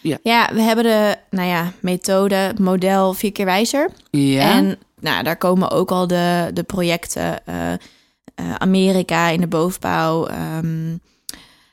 Ja. 0.00 0.18
ja, 0.22 0.50
we 0.52 0.60
hebben 0.60 0.84
de 0.84 1.16
nou 1.30 1.48
ja, 1.48 1.72
methode, 1.80 2.52
model 2.60 3.12
vier 3.12 3.32
keer 3.32 3.44
wijzer. 3.44 3.90
Ja, 4.10 4.50
En 4.50 4.78
nou, 5.00 5.22
daar 5.22 5.36
komen 5.36 5.70
ook 5.70 5.90
al 5.90 6.06
de, 6.06 6.50
de 6.54 6.62
projecten 6.62 7.46
eh, 7.46 7.72
eh, 7.72 7.78
Amerika 8.58 9.28
in 9.28 9.40
de 9.40 9.46
bovenbouw. 9.46 10.26
ehm, 10.26 10.96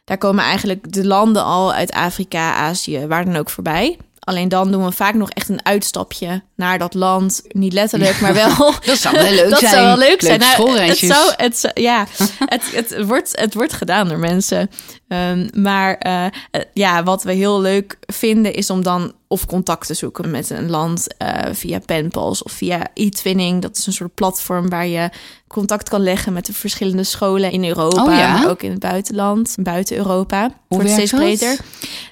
daar 0.03 0.17
komen 0.17 0.43
eigenlijk 0.43 0.93
de 0.93 1.05
landen 1.05 1.43
al 1.43 1.73
uit 1.73 1.91
Afrika, 1.91 2.53
Azië, 2.53 3.07
waar 3.07 3.25
dan 3.25 3.35
ook 3.35 3.49
voorbij. 3.49 3.97
Alleen 4.25 4.49
dan 4.49 4.71
doen 4.71 4.85
we 4.85 4.91
vaak 4.91 5.13
nog 5.13 5.29
echt 5.29 5.49
een 5.49 5.65
uitstapje 5.65 6.43
naar 6.55 6.79
dat 6.79 6.93
land. 6.93 7.41
Niet 7.47 7.73
letterlijk, 7.73 8.19
maar 8.19 8.33
wel. 8.33 8.55
dat 8.85 8.97
zou 8.97 9.15
wel 9.15 9.31
leuk 9.31 9.49
dat 9.49 9.59
zijn. 9.59 9.71
zou 9.71 9.85
wel 9.85 9.97
leuk 9.97 10.21
zijn. 10.21 10.39
Nou, 10.39 10.79
het 10.79 10.97
zou, 10.97 11.33
het, 11.37 11.57
zou- 11.57 11.73
ja, 11.81 12.07
het, 12.45 12.71
het, 12.71 13.05
wordt, 13.05 13.39
het 13.39 13.53
wordt 13.53 13.73
gedaan 13.73 14.07
door 14.07 14.19
mensen. 14.19 14.69
Ehm, 15.07 15.47
maar 15.53 15.95
eh, 15.97 16.25
eh, 16.25 16.31
ja, 16.73 17.03
wat 17.03 17.23
we 17.23 17.33
heel 17.33 17.61
leuk 17.61 17.97
vinden 17.99 18.53
is 18.53 18.69
om 18.69 18.83
dan 18.83 19.13
of 19.35 19.45
contact 19.45 19.87
te 19.87 19.93
zoeken 19.93 20.31
met 20.31 20.49
een 20.49 20.69
land 20.69 21.17
eh, 21.17 21.53
via 21.53 21.79
Penpals 21.79 22.43
of 22.43 22.51
via 22.51 22.87
e-twinning. 22.93 23.61
Dat 23.61 23.77
is 23.77 23.87
een 23.87 23.93
soort 23.93 24.13
platform 24.13 24.69
waar 24.69 24.87
je 24.87 25.09
contact 25.47 25.89
kan 25.89 26.01
leggen 26.01 26.33
met 26.33 26.45
de 26.45 26.53
verschillende 26.53 27.03
scholen 27.03 27.51
in 27.51 27.65
Europa, 27.65 28.03
Oh 28.03 28.17
ja? 28.17 28.33
maar 28.33 28.49
ook 28.49 28.61
in 28.61 28.71
het 28.71 28.79
buitenland, 28.79 29.55
buiten 29.59 29.97
Europa. 29.97 30.41
Hoe 30.41 30.77
wordt 30.77 30.89
steeds 30.89 31.11
breder. 31.11 31.57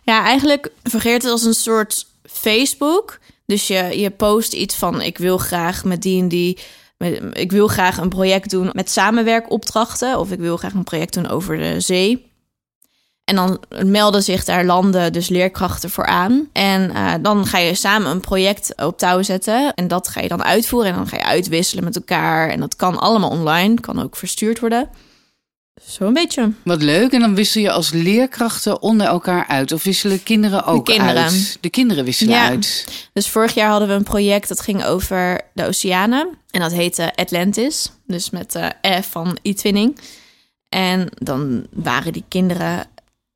Ja, 0.03 0.23
eigenlijk 0.23 0.71
fungeert 0.83 1.21
het 1.21 1.31
als 1.31 1.43
een 1.43 1.53
soort 1.53 2.05
Facebook. 2.23 3.19
Dus 3.45 3.67
je, 3.67 3.99
je 3.99 4.09
post 4.09 4.53
iets 4.53 4.75
van 4.75 5.01
ik 5.01 5.17
wil 5.17 5.37
graag 5.37 5.83
met 5.83 6.01
die 6.01 6.21
en 6.21 6.27
die. 6.27 6.57
Ik 7.33 7.51
wil 7.51 7.67
graag 7.67 7.97
een 7.97 8.09
project 8.09 8.49
doen 8.49 8.69
met 8.73 8.89
samenwerkopdrachten. 8.89 10.19
Of 10.19 10.31
ik 10.31 10.39
wil 10.39 10.57
graag 10.57 10.73
een 10.73 10.83
project 10.83 11.13
doen 11.13 11.27
over 11.27 11.57
de 11.57 11.79
zee. 11.79 12.31
En 13.23 13.35
dan 13.35 13.59
melden 13.85 14.23
zich 14.23 14.43
daar 14.43 14.65
landen, 14.65 15.13
dus 15.13 15.29
leerkrachten 15.29 15.89
voor 15.89 16.05
aan. 16.05 16.49
En 16.53 16.89
uh, 16.91 17.13
dan 17.21 17.45
ga 17.45 17.57
je 17.57 17.75
samen 17.75 18.11
een 18.11 18.19
project 18.19 18.73
op 18.81 18.97
touw 18.97 19.21
zetten. 19.21 19.73
En 19.73 19.87
dat 19.87 20.07
ga 20.07 20.21
je 20.21 20.27
dan 20.27 20.43
uitvoeren. 20.43 20.89
En 20.91 20.95
dan 20.97 21.07
ga 21.07 21.17
je 21.17 21.23
uitwisselen 21.23 21.83
met 21.83 21.95
elkaar. 21.95 22.49
En 22.49 22.59
dat 22.59 22.75
kan 22.75 22.99
allemaal 22.99 23.29
online, 23.29 23.79
kan 23.79 24.01
ook 24.01 24.15
verstuurd 24.15 24.59
worden. 24.59 24.89
Zo 25.87 26.05
een 26.05 26.13
beetje. 26.13 26.51
Wat 26.63 26.81
leuk. 26.81 27.11
En 27.11 27.19
dan 27.19 27.35
wissel 27.35 27.61
je 27.61 27.71
als 27.71 27.91
leerkrachten 27.91 28.81
onder 28.81 29.07
elkaar 29.07 29.47
uit. 29.47 29.71
Of 29.71 29.83
wisselen 29.83 30.23
kinderen 30.23 30.65
ook 30.65 30.85
De 30.85 30.91
kinderen. 30.93 31.23
uit? 31.23 31.57
De 31.61 31.69
kinderen 31.69 32.03
wisselen 32.05 32.33
Ja. 32.33 32.47
uit. 32.47 32.87
Dus 33.13 33.29
vorig 33.29 33.53
jaar 33.53 33.69
hadden 33.69 33.87
we 33.87 33.93
een 33.93 34.03
project 34.03 34.47
dat 34.47 34.61
ging 34.61 34.85
over 34.85 35.41
de 35.53 35.65
oceanen. 35.67 36.29
En 36.49 36.59
dat 36.59 36.71
heette 36.71 37.11
Atlantis. 37.15 37.91
Dus 38.07 38.29
met 38.29 38.51
de 38.51 38.71
F 39.01 39.07
van 39.11 39.37
e-twinning. 39.41 39.99
En 40.69 41.09
dan 41.15 41.65
waren 41.71 42.13
die 42.13 42.23
kinderen, 42.27 42.77
eh, 42.79 42.85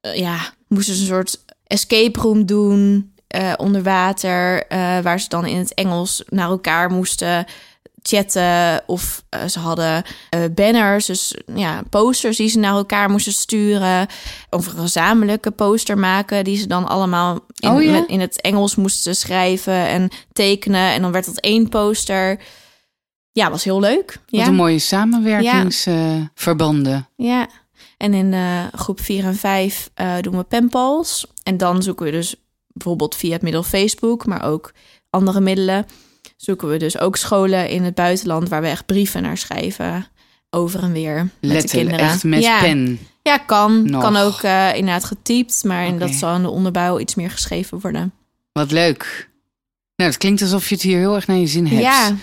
ja, 0.02 0.38
moesten 0.68 0.96
ze 0.96 1.02
een 1.02 1.08
soort 1.08 1.44
escape 1.68 2.20
room 2.20 2.46
doen 2.46 3.14
eh, 3.28 3.54
onder 3.58 3.84
water. 3.84 4.68
eh, 4.68 5.00
waar 5.00 5.20
ze 5.20 5.30
dan 5.30 5.46
in 5.46 5.58
het 5.58 5.74
Engels 5.74 6.24
naar 6.28 6.50
elkaar 6.50 6.90
moesten 6.92 7.46
chatten. 8.02 8.82
Of 8.86 9.24
eh, 9.30 9.46
ze 9.46 9.60
hadden 9.60 10.04
eh, 10.30 10.42
banners, 10.56 11.06
dus 11.06 11.36
ja, 11.56 11.82
posters 11.90 12.38
die 12.38 12.50
ze 12.50 12.60
naar 12.60 12.72
elkaar 12.74 13.10
moesten 13.10 13.34
sturen. 13.34 14.08
Of 14.50 14.68
een 14.68 14.80
gezamenlijke 14.80 15.52
poster 15.52 15.98
maken 15.98 16.44
die 16.44 16.58
ze 16.58 16.68
dan 16.68 16.88
allemaal 16.88 17.40
in, 17.56 17.70
Oh 17.70 17.84
ja? 17.84 17.92
met- 17.92 18.08
in 18.08 18.20
het 18.20 18.42
Engels 18.42 18.76
moesten 18.76 19.16
schrijven 19.16 19.88
en 19.88 20.10
tekenen. 20.34 20.92
En 20.94 21.02
dan 21.02 21.12
werd 21.12 21.26
dat 21.26 21.40
één 21.40 21.70
poster. 21.70 22.40
Ja, 23.32 23.50
was 23.50 23.64
heel 23.64 23.80
leuk. 23.80 24.12
Wat 24.12 24.22
Ja. 24.40 24.48
een 24.48 24.56
mooie 24.56 24.80
samenwerkingsverbanden. 24.80 27.08
Ja, 27.16 27.48
en 27.98 28.14
in 28.14 28.34
eh, 28.34 28.64
groep 28.76 29.02
4 29.02 29.24
en 29.26 29.36
5 29.36 29.90
eh, 29.94 30.16
doen 30.22 30.38
we 30.38 30.44
penpals. 30.44 31.28
En 31.44 31.58
dan 31.58 31.84
zoeken 31.84 32.06
we 32.06 32.12
dus 32.12 32.36
bijvoorbeeld 32.68 33.16
via 33.16 33.32
het 33.34 33.42
middel 33.42 33.64
Facebook, 33.64 34.26
maar 34.26 34.44
ook 34.44 34.74
andere 35.10 35.40
middelen. 35.40 35.86
Zoeken 36.38 36.68
we 36.70 36.78
dus 36.78 37.00
ook 37.00 37.16
scholen 37.16 37.70
in 37.70 37.84
het 37.84 37.96
buitenland 37.96 38.50
waar 38.50 38.62
we 38.62 38.68
echt 38.68 38.86
brieven 38.86 39.22
naar 39.22 39.38
schrijven. 39.38 40.08
Over 40.50 40.84
en 40.84 40.92
weer 40.92 41.16
met 41.24 41.32
de 41.40 41.48
Letterlijk, 41.48 41.88
kinderen. 41.88 42.14
echt 42.14 42.24
met 42.24 42.44
ja. 42.44 42.60
pen. 42.60 43.00
Ja, 43.24 43.38
kan. 43.38 43.90
Nog. 43.90 44.02
Kan 44.02 44.16
ook 44.16 44.42
eh, 44.42 44.70
inderdaad 44.76 45.04
getypt, 45.04 45.64
maar 45.64 45.86
in 45.86 45.94
Oké. 45.94 46.00
dat 46.06 46.14
zal 46.16 46.36
in 46.36 46.42
de 46.42 46.50
onderbouw 46.50 47.00
iets 47.00 47.16
meer 47.16 47.32
geschreven 47.32 47.80
worden. 47.80 48.14
Wat 48.52 48.72
leuk. 48.72 49.30
Nou, 49.96 50.10
het 50.10 50.20
klinkt 50.20 50.42
alsof 50.42 50.70
je 50.70 50.76
het 50.76 50.84
hier 50.84 50.98
heel 50.98 51.16
erg 51.16 51.28
naar 51.28 51.38
je 51.38 51.48
zin 51.48 51.68
hebt. 51.68 51.82
Ja, 51.82 52.16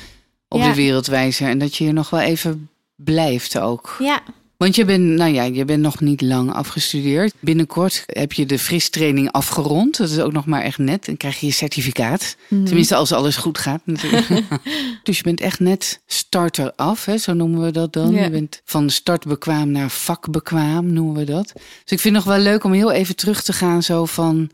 Op 0.48 0.60
ja. 0.60 0.68
de 0.68 0.74
wereldwijzer. 0.74 1.48
En 1.48 1.58
dat 1.58 1.76
je 1.76 1.84
hier 1.84 1.92
nog 1.92 2.10
wel 2.10 2.20
even 2.20 2.70
blijft 2.96 3.58
ook. 3.58 3.96
ja. 3.98 4.22
Want 4.64 4.76
je 4.76 4.84
bent, 4.84 5.04
nou 5.04 5.32
ja, 5.32 5.42
je 5.42 5.64
bent 5.64 5.82
nog 5.82 6.00
niet 6.00 6.20
lang 6.20 6.52
afgestudeerd. 6.52 7.34
Binnenkort 7.40 8.02
heb 8.06 8.32
je 8.32 8.46
de 8.46 8.58
fristraining 8.58 9.32
afgerond. 9.32 9.96
Dat 9.96 10.10
is 10.10 10.18
ook 10.18 10.32
nog 10.32 10.46
maar 10.46 10.62
echt 10.62 10.78
net. 10.78 11.04
Dan 11.04 11.16
krijg 11.16 11.40
je 11.40 11.46
je 11.46 11.52
certificaat. 11.52 12.36
Mhm. 12.48 12.64
Tenminste, 12.64 12.94
als 12.94 13.12
alles 13.12 13.36
goed 13.36 13.58
gaat 13.58 13.80
natuurlijk. 13.84 14.28
dus 15.02 15.16
je 15.16 15.22
bent 15.22 15.40
echt 15.40 15.60
net 15.60 16.00
starter 16.06 16.72
af, 16.76 17.04
hè? 17.04 17.16
zo 17.16 17.32
noemen 17.32 17.62
we 17.62 17.70
dat 17.70 17.92
dan. 17.92 18.12
Je 18.12 18.30
bent 18.30 18.60
van 18.64 18.90
startbekwaam 18.90 19.70
naar 19.70 19.90
vakbekwaam, 19.90 20.92
noemen 20.92 21.14
we 21.14 21.24
dat. 21.24 21.52
Dus 21.54 21.92
ik 21.92 22.00
vind 22.00 22.16
het 22.16 22.24
nog 22.24 22.34
wel 22.34 22.42
leuk 22.42 22.64
om 22.64 22.72
heel 22.72 22.92
even 22.92 23.16
terug 23.16 23.42
te 23.42 23.52
gaan 23.52 23.82
zo 23.82 24.04
van... 24.04 24.50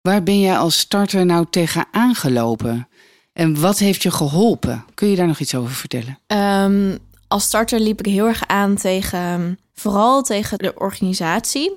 waar 0.00 0.22
ben 0.22 0.40
jij 0.40 0.56
als 0.56 0.78
starter 0.78 1.26
nou 1.26 1.46
tegenaan 1.50 2.14
gelopen? 2.14 2.88
En 3.32 3.60
wat 3.60 3.78
heeft 3.78 4.02
je 4.02 4.10
geholpen? 4.10 4.84
Kun 4.94 5.08
je 5.08 5.16
daar 5.16 5.26
nog 5.26 5.38
iets 5.38 5.54
over 5.54 5.74
vertellen? 5.74 6.18
Ehm, 6.26 6.96
als 7.32 7.44
starter 7.44 7.80
liep 7.80 7.98
ik 7.98 8.12
heel 8.12 8.26
erg 8.26 8.46
aan 8.46 8.76
tegen, 8.76 9.58
vooral 9.74 10.22
tegen 10.22 10.58
de 10.58 10.74
organisatie. 10.74 11.72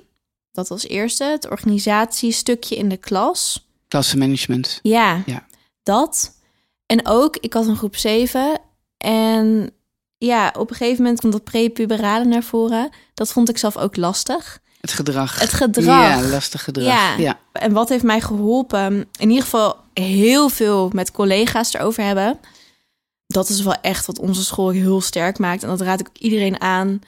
Dat 0.52 0.70
als 0.70 0.86
eerste, 0.86 1.24
het 1.24 1.50
organisatiestukje 1.50 2.76
in 2.76 2.88
de 2.88 2.96
klas. 2.96 3.66
Klassenmanagement. 3.88 4.78
Ja, 4.82 5.22
Ja. 5.26 5.46
dat. 5.82 6.34
En 6.86 7.06
ook, 7.06 7.36
ik 7.36 7.52
had 7.52 7.66
een 7.66 7.76
groep 7.76 7.96
7 7.96 8.58
en 8.96 9.70
ja, 10.18 10.54
op 10.58 10.70
een 10.70 10.76
gegeven 10.76 11.02
moment 11.02 11.18
kwam 11.18 11.30
dat 11.30 11.44
prepuberale 11.44 12.24
naar 12.24 12.42
voren. 12.42 12.90
Dat 13.14 13.32
vond 13.32 13.48
ik 13.48 13.58
zelf 13.58 13.76
ook 13.76 13.96
lastig. 13.96 14.58
Het 14.80 14.92
gedrag. 14.92 15.40
Het 15.40 15.52
gedrag. 15.52 16.22
Ja, 16.22 16.28
lastig 16.28 16.64
gedrag. 16.64 16.86
Ja. 16.86 17.16
ja. 17.16 17.38
En 17.52 17.72
wat 17.72 17.88
heeft 17.88 18.04
mij 18.04 18.20
geholpen? 18.20 19.08
In 19.18 19.28
ieder 19.28 19.44
geval 19.44 19.76
heel 19.94 20.48
veel 20.48 20.90
met 20.92 21.10
collega's 21.10 21.74
erover 21.74 22.04
hebben. 22.04 22.38
Dat 23.36 23.48
is 23.48 23.62
wel 23.62 23.76
echt 23.80 24.06
wat 24.06 24.18
onze 24.18 24.44
school 24.44 24.68
heel 24.68 25.00
sterk 25.00 25.38
maakt. 25.38 25.62
En 25.62 25.68
dat 25.68 25.80
raad 25.80 26.00
ik 26.00 26.08
ook 26.08 26.18
iedereen 26.18 26.60
aan. 26.60 27.00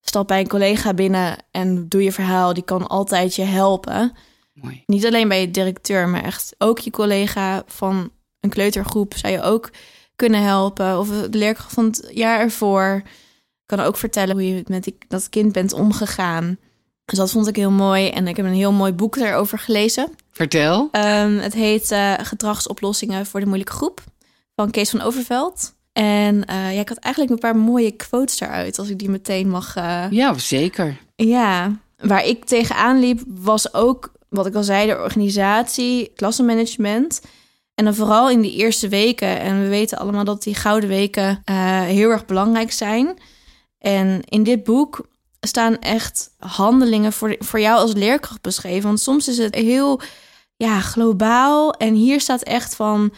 Stap 0.00 0.28
bij 0.28 0.40
een 0.40 0.48
collega 0.48 0.94
binnen 0.94 1.36
en 1.50 1.88
doe 1.88 2.02
je 2.02 2.12
verhaal. 2.12 2.54
Die 2.54 2.62
kan 2.62 2.86
altijd 2.86 3.34
je 3.34 3.42
helpen. 3.42 4.12
Mooi. 4.52 4.82
Niet 4.86 5.06
alleen 5.06 5.28
bij 5.28 5.40
je 5.40 5.50
directeur, 5.50 6.08
maar 6.08 6.22
echt 6.22 6.54
ook 6.58 6.78
je 6.78 6.90
collega 6.90 7.62
van 7.66 8.10
een 8.40 8.50
kleutergroep 8.50 9.14
zou 9.16 9.32
je 9.32 9.42
ook 9.42 9.70
kunnen 10.16 10.42
helpen. 10.42 10.98
Of 10.98 11.08
de 11.08 11.38
leerkracht 11.38 11.72
van 11.72 11.84
het 11.84 12.08
jaar 12.10 12.40
ervoor 12.40 13.02
kan 13.66 13.80
ook 13.80 13.96
vertellen 13.96 14.34
hoe 14.34 14.54
je 14.54 14.64
met 14.66 14.84
die, 14.84 14.98
dat 15.08 15.28
kind 15.28 15.52
bent 15.52 15.72
omgegaan. 15.72 16.58
Dus 17.04 17.18
dat 17.18 17.30
vond 17.30 17.48
ik 17.48 17.56
heel 17.56 17.70
mooi. 17.70 18.08
En 18.08 18.28
ik 18.28 18.36
heb 18.36 18.46
een 18.46 18.52
heel 18.52 18.72
mooi 18.72 18.92
boek 18.92 19.18
daarover 19.18 19.58
gelezen. 19.58 20.14
Vertel. 20.30 20.88
Ehm, 20.90 21.36
het 21.36 21.54
heet 21.54 21.90
eh, 21.90 22.14
Gedragsoplossingen 22.18 23.26
voor 23.26 23.40
de 23.40 23.46
moeilijke 23.46 23.72
groep 23.72 24.10
van 24.62 24.70
Kees 24.70 24.90
van 24.90 25.00
Overveld. 25.00 25.74
En 25.92 26.44
eh, 26.44 26.74
ja, 26.74 26.80
ik 26.80 26.88
had 26.88 26.98
eigenlijk 26.98 27.34
een 27.34 27.40
paar 27.40 27.56
mooie 27.56 27.90
quotes 27.90 28.38
daaruit, 28.38 28.78
als 28.78 28.88
ik 28.88 28.98
die 28.98 29.10
meteen 29.10 29.48
mag. 29.48 29.76
eh, 29.76 30.04
Ja, 30.10 30.38
zeker. 30.38 30.98
ja, 31.16 31.76
waar 31.96 32.24
ik 32.26 32.44
tegenaan 32.44 32.98
liep 33.00 33.20
was 33.26 33.74
ook, 33.74 34.12
wat 34.28 34.46
ik 34.46 34.54
al 34.54 34.62
zei, 34.62 34.86
de 34.86 34.98
organisatie, 34.98 36.12
klassenmanagement. 36.14 37.20
En 37.74 37.84
dan 37.84 37.94
vooral 37.94 38.30
in 38.30 38.40
die 38.40 38.56
eerste 38.56 38.88
weken. 38.88 39.40
En 39.40 39.62
we 39.62 39.68
weten 39.68 39.98
allemaal 39.98 40.24
dat 40.24 40.42
die 40.42 40.54
gouden 40.54 40.88
weken 40.88 41.42
eh, 41.44 41.80
heel 41.80 42.10
erg 42.10 42.24
belangrijk 42.26 42.72
zijn. 42.72 43.18
En 43.78 44.20
in 44.24 44.42
dit 44.42 44.64
boek 44.64 45.06
staan 45.40 45.78
echt 45.78 46.30
handelingen 46.38 47.12
voor, 47.12 47.36
voor 47.38 47.60
jou 47.60 47.78
als 47.80 47.92
leerkracht 47.92 48.40
beschreven. 48.42 48.82
Want 48.82 49.00
soms 49.00 49.28
is 49.28 49.38
het 49.38 49.54
heel 49.54 50.00
ja, 50.56 50.80
globaal. 50.80 51.72
En 51.72 51.94
hier 51.94 52.20
staat 52.20 52.42
echt 52.42 52.74
van, 52.76 53.12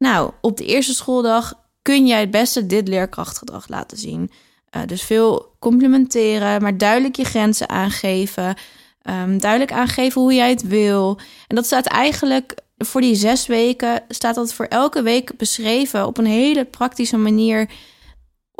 nou, 0.00 0.30
op 0.40 0.56
de 0.56 0.64
eerste 0.64 0.94
schooldag 0.94 1.54
kun 1.82 2.06
jij 2.06 2.20
het 2.20 2.30
beste 2.30 2.66
dit 2.66 2.88
leerkrachtgedrag 2.88 3.68
laten 3.68 3.98
zien. 3.98 4.30
Eh, 4.70 4.82
dus 4.86 5.02
veel 5.02 5.54
complimenteren, 5.58 6.62
maar 6.62 6.78
duidelijk 6.78 7.16
je 7.16 7.24
grenzen 7.24 7.68
aangeven. 7.68 8.54
Ehm, 9.02 9.38
duidelijk 9.38 9.72
aangeven 9.72 10.20
hoe 10.20 10.34
jij 10.34 10.50
het 10.50 10.62
wil. 10.62 11.18
En 11.46 11.56
dat 11.56 11.66
staat 11.66 11.86
eigenlijk 11.86 12.54
voor 12.78 13.00
die 13.00 13.14
zes 13.14 13.46
weken, 13.46 14.02
staat 14.08 14.34
dat 14.34 14.54
voor 14.54 14.66
elke 14.66 15.02
week 15.02 15.36
beschreven 15.36 16.06
op 16.06 16.18
een 16.18 16.26
hele 16.26 16.64
praktische 16.64 17.16
manier 17.16 17.70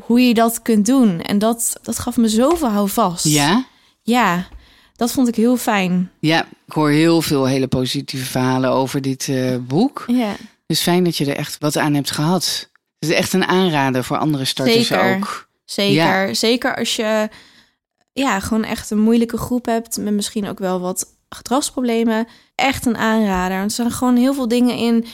hoe 0.04 0.20
je 0.20 0.34
dat 0.34 0.62
kunt 0.62 0.86
doen. 0.86 1.20
En 1.20 1.38
dat, 1.38 1.76
dat 1.82 1.98
gaf 1.98 2.16
me 2.16 2.28
zoveel 2.28 2.68
houvast. 2.68 3.24
Ja? 3.24 3.66
Ja, 4.02 4.48
dat 4.96 5.12
vond 5.12 5.28
ik 5.28 5.34
heel 5.34 5.56
fijn. 5.56 6.10
Ja, 6.18 6.46
ik 6.66 6.72
hoor 6.72 6.90
heel 6.90 7.22
veel 7.22 7.46
hele 7.46 7.68
positieve 7.68 8.24
verhalen 8.24 8.70
over 8.70 9.00
dit 9.00 9.28
eh, 9.28 9.56
boek. 9.56 10.04
Ja, 10.06 10.36
Dus 10.70 10.80
fijn 10.80 11.04
dat 11.04 11.16
je 11.16 11.26
er 11.26 11.36
echt 11.36 11.58
wat 11.58 11.76
aan 11.76 11.94
hebt 11.94 12.10
gehad. 12.10 12.70
Het 12.98 13.10
is 13.10 13.16
echt 13.16 13.32
een 13.32 13.44
aanrader 13.44 14.04
voor 14.04 14.18
andere 14.18 14.44
starters 14.44 14.86
Zeker. 14.86 15.16
ook. 15.16 15.48
zeker. 15.64 16.36
Zeker 16.36 16.76
als 16.76 16.96
je 16.96 17.28
ja, 18.12 18.40
gewoon 18.40 18.64
echt 18.64 18.90
een 18.90 18.98
moeilijke 18.98 19.36
groep 19.36 19.66
hebt 19.66 19.96
met 19.96 20.12
misschien 20.14 20.48
ook 20.48 20.58
wel 20.58 20.80
wat 20.80 21.06
gedragsproblemen. 21.28 22.26
Echt 22.54 22.86
een 22.86 22.96
aanrader. 22.96 23.56
Want 23.56 23.70
er 23.70 23.76
zijn 23.76 23.90
gewoon 23.90 24.16
heel 24.16 24.34
veel 24.34 24.48
dingen 24.48 24.76
in 24.76 25.06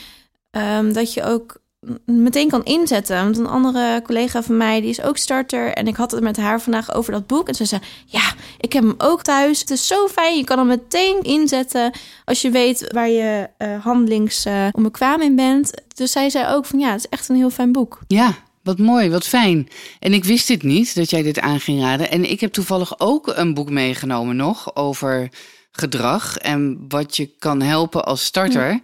ehm, 0.51 0.93
dat 0.93 1.13
je 1.13 1.23
ook 1.23 1.61
meteen 2.05 2.49
kan 2.49 2.63
inzetten. 2.63 3.23
Want 3.23 3.37
een 3.37 3.47
andere 3.47 4.01
collega 4.03 4.43
van 4.43 4.57
mij, 4.57 4.81
die 4.81 4.89
is 4.89 5.01
ook 5.01 5.17
starter. 5.17 5.73
En 5.73 5.87
ik 5.87 5.95
had 5.95 6.11
het 6.11 6.21
met 6.21 6.37
haar 6.37 6.61
vandaag 6.61 6.93
over 6.93 7.11
dat 7.11 7.27
boek. 7.27 7.47
En 7.47 7.55
ze 7.55 7.65
zei, 7.65 7.81
ja, 8.05 8.33
ik 8.59 8.73
heb 8.73 8.83
hem 8.83 8.95
ook 8.97 9.23
thuis. 9.23 9.59
Het 9.59 9.69
is 9.69 9.87
zo 9.87 10.07
fijn. 10.07 10.37
Je 10.37 10.43
kan 10.43 10.57
hem 10.57 10.67
meteen 10.67 11.21
inzetten 11.21 11.91
als 12.25 12.41
je 12.41 12.49
weet 12.49 12.91
waar 12.91 13.09
je 13.09 13.49
eh 13.57 13.83
handelings 13.83 14.45
eh, 14.45 14.67
onbekwaam 14.71 15.21
in 15.21 15.35
bent. 15.35 15.71
Dus 15.95 16.11
zij 16.11 16.29
zei 16.29 16.53
ook 16.53 16.65
van, 16.65 16.79
ja, 16.79 16.91
het 16.91 16.99
is 16.99 17.09
echt 17.09 17.29
een 17.29 17.35
heel 17.35 17.49
fijn 17.49 17.71
boek. 17.71 17.99
Ja, 18.07 18.35
wat 18.63 18.77
mooi, 18.77 19.09
wat 19.09 19.27
fijn. 19.27 19.67
En 19.99 20.13
ik 20.13 20.23
wist 20.23 20.47
dit 20.47 20.63
niet, 20.63 20.95
dat 20.95 21.09
jij 21.09 21.21
dit 21.21 21.39
aan 21.39 21.59
ging 21.59 21.81
raden. 21.81 22.11
En 22.11 22.29
ik 22.29 22.39
heb 22.39 22.51
toevallig 22.51 22.99
ook 22.99 23.33
een 23.35 23.53
boek 23.53 23.69
meegenomen 23.69 24.35
nog 24.35 24.75
over 24.75 25.29
gedrag 25.71 26.37
en 26.37 26.85
wat 26.87 27.15
je 27.15 27.35
kan 27.39 27.61
helpen 27.61 28.05
als 28.05 28.23
starter 28.23 28.79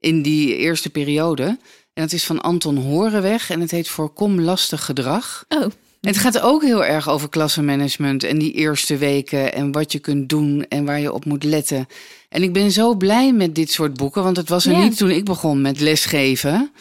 in 0.00 0.22
die 0.22 0.56
eerste 0.56 0.90
periode. 0.90 1.58
En 1.94 2.02
het 2.02 2.12
is 2.12 2.24
van 2.24 2.40
Anton 2.40 2.76
Horenweg 2.76 3.50
en 3.50 3.60
het 3.60 3.70
heet 3.70 3.88
Voorkom 3.88 4.40
lastig 4.40 4.84
gedrag. 4.84 5.44
Oh, 5.48 5.66
Het 6.00 6.16
gaat 6.16 6.40
ook 6.40 6.62
heel 6.62 6.84
erg 6.84 7.08
over 7.08 7.28
klassenmanagement 7.28 8.24
en 8.24 8.38
die 8.38 8.52
eerste 8.52 8.96
weken 8.96 9.52
en 9.54 9.72
wat 9.72 9.92
je 9.92 9.98
kunt 9.98 10.28
doen 10.28 10.66
en 10.68 10.84
waar 10.84 11.00
je 11.00 11.12
op 11.12 11.24
moet 11.24 11.44
letten. 11.44 11.86
En 12.28 12.42
ik 12.42 12.52
ben 12.52 12.70
zo 12.72 12.94
blij 12.94 13.32
met 13.32 13.54
dit 13.54 13.70
soort 13.72 13.94
boeken, 13.94 14.22
want 14.22 14.36
het 14.36 14.48
was 14.48 14.66
er 14.66 14.72
Ja. 14.72 14.82
niet 14.82 14.96
toen 14.96 15.10
ik 15.10 15.24
begon 15.24 15.60
met 15.60 15.80
lesgeven. 15.80 16.72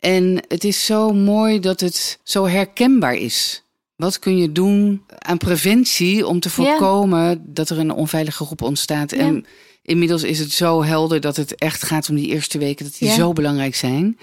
En 0.00 0.42
het 0.48 0.64
is 0.64 0.84
zo 0.84 1.12
mooi 1.12 1.60
dat 1.60 1.80
het 1.80 2.18
zo 2.22 2.46
herkenbaar 2.46 3.14
is. 3.14 3.62
Wat 3.96 4.18
kun 4.18 4.36
je 4.38 4.52
doen 4.52 5.02
aan 5.18 5.38
preventie 5.38 6.26
om 6.26 6.40
te 6.40 6.48
Ja. 6.48 6.54
voorkomen 6.54 7.42
dat 7.46 7.70
er 7.70 7.78
een 7.78 7.92
onveilige 7.92 8.44
groep 8.44 8.62
ontstaat? 8.62 9.10
Ja. 9.10 9.16
En 9.16 9.46
inmiddels 9.82 10.22
is 10.22 10.38
het 10.38 10.52
zo 10.52 10.82
helder 10.84 11.20
dat 11.20 11.36
het 11.36 11.54
echt 11.54 11.82
gaat 11.82 12.08
om 12.08 12.16
die 12.16 12.28
eerste 12.28 12.58
weken, 12.58 12.84
dat 12.84 12.98
die 12.98 13.10
zo 13.10 13.32
belangrijk 13.32 13.74
zijn. 13.74 14.18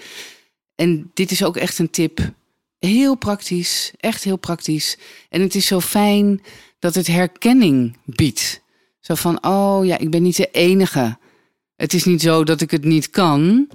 En 0.80 1.10
dit 1.14 1.30
is 1.30 1.44
ook 1.44 1.56
echt 1.56 1.78
een 1.78 1.90
tip. 1.90 2.30
Heel 2.78 3.14
praktisch, 3.14 3.92
echt 3.96 4.24
heel 4.24 4.36
praktisch. 4.36 4.98
En 5.28 5.40
het 5.40 5.54
is 5.54 5.66
zo 5.66 5.80
fijn 5.80 6.40
dat 6.78 6.94
het 6.94 7.06
herkenning 7.06 7.96
biedt. 8.04 8.60
Zo 9.00 9.14
van, 9.14 9.44
oh 9.46 9.84
ja, 9.86 9.98
ik 9.98 10.10
ben 10.10 10.22
niet 10.22 10.36
de 10.36 10.48
enige. 10.50 11.18
Het 11.76 11.94
is 11.94 12.04
niet 12.04 12.22
zo 12.22 12.44
dat 12.44 12.60
ik 12.60 12.70
het 12.70 12.84
niet 12.84 13.10
kan. 13.10 13.68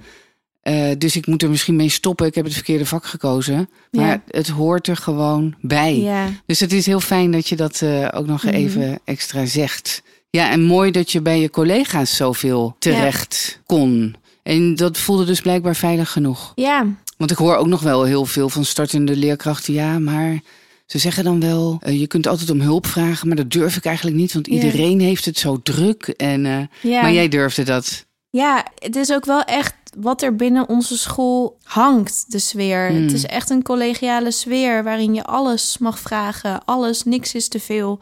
Eh, 0.62 0.90
dus 0.98 1.16
ik 1.16 1.26
moet 1.26 1.42
er 1.42 1.50
misschien 1.50 1.76
mee 1.76 1.88
stoppen. 1.88 2.26
Ik 2.26 2.34
heb 2.34 2.44
het 2.44 2.54
verkeerde 2.54 2.86
vak 2.86 3.06
gekozen. 3.06 3.68
Maar 3.90 4.04
Ja. 4.06 4.22
het 4.28 4.48
hoort 4.48 4.86
er 4.88 4.96
gewoon 4.96 5.54
bij. 5.60 5.96
Ja, 5.98 6.28
Dus 6.46 6.60
het 6.60 6.72
is 6.72 6.86
heel 6.86 7.00
fijn 7.00 7.30
dat 7.30 7.48
je 7.48 7.56
dat 7.56 7.82
eh, 7.82 8.08
ook 8.14 8.26
nog 8.26 8.42
Mhm. 8.44 8.54
even 8.54 8.98
extra 9.04 9.44
zegt. 9.46 10.02
Ja, 10.30 10.50
en 10.50 10.62
mooi 10.62 10.90
dat 10.90 11.12
je 11.12 11.20
bij 11.20 11.40
je 11.40 11.50
collega's 11.50 12.16
zoveel 12.16 12.76
terecht 12.78 13.60
kon. 13.66 14.14
En 14.46 14.74
dat 14.74 14.98
voelde 14.98 15.24
dus 15.24 15.40
blijkbaar 15.40 15.76
veilig 15.76 16.12
genoeg. 16.12 16.52
ja, 16.54 16.86
Want 17.16 17.30
ik 17.30 17.36
hoor 17.36 17.56
ook 17.56 17.66
nog 17.66 17.80
wel 17.80 18.04
heel 18.04 18.26
veel 18.26 18.48
van 18.48 18.64
startende 18.64 19.16
leerkrachten. 19.16 19.74
Ja, 19.74 19.98
maar 19.98 20.40
ze 20.86 20.98
zeggen 20.98 21.24
dan 21.24 21.40
wel, 21.40 21.78
eh, 21.82 22.00
je 22.00 22.06
kunt 22.06 22.26
altijd 22.26 22.50
om 22.50 22.60
hulp 22.60 22.86
vragen. 22.86 23.28
Maar 23.28 23.36
dat 23.36 23.50
durf 23.50 23.76
ik 23.76 23.84
eigenlijk 23.84 24.16
niet, 24.16 24.32
want 24.32 24.46
Ja. 24.46 24.52
iedereen 24.52 25.00
heeft 25.00 25.24
het 25.24 25.38
zo 25.38 25.60
druk. 25.62 26.08
En, 26.08 26.46
eh, 26.46 26.90
ja. 26.92 27.02
Maar 27.02 27.12
jij 27.12 27.28
durfde 27.28 27.62
dat. 27.62 28.04
Ja, 28.30 28.64
het 28.78 28.96
is 28.96 29.12
ook 29.12 29.24
wel 29.24 29.42
echt 29.42 29.74
wat 29.98 30.22
er 30.22 30.36
binnen 30.36 30.68
onze 30.68 30.98
school 30.98 31.58
hangt, 31.62 32.24
de 32.28 32.38
sfeer. 32.38 32.88
Hmm. 32.88 33.02
Het 33.02 33.12
is 33.12 33.24
echt 33.26 33.50
een 33.50 33.62
collegiale 33.62 34.30
sfeer 34.30 34.84
waarin 34.84 35.14
je 35.14 35.24
alles 35.24 35.78
mag 35.78 35.98
vragen. 35.98 36.64
Alles, 36.64 37.02
niks 37.02 37.34
is 37.34 37.48
te 37.48 37.60
veel. 37.60 37.98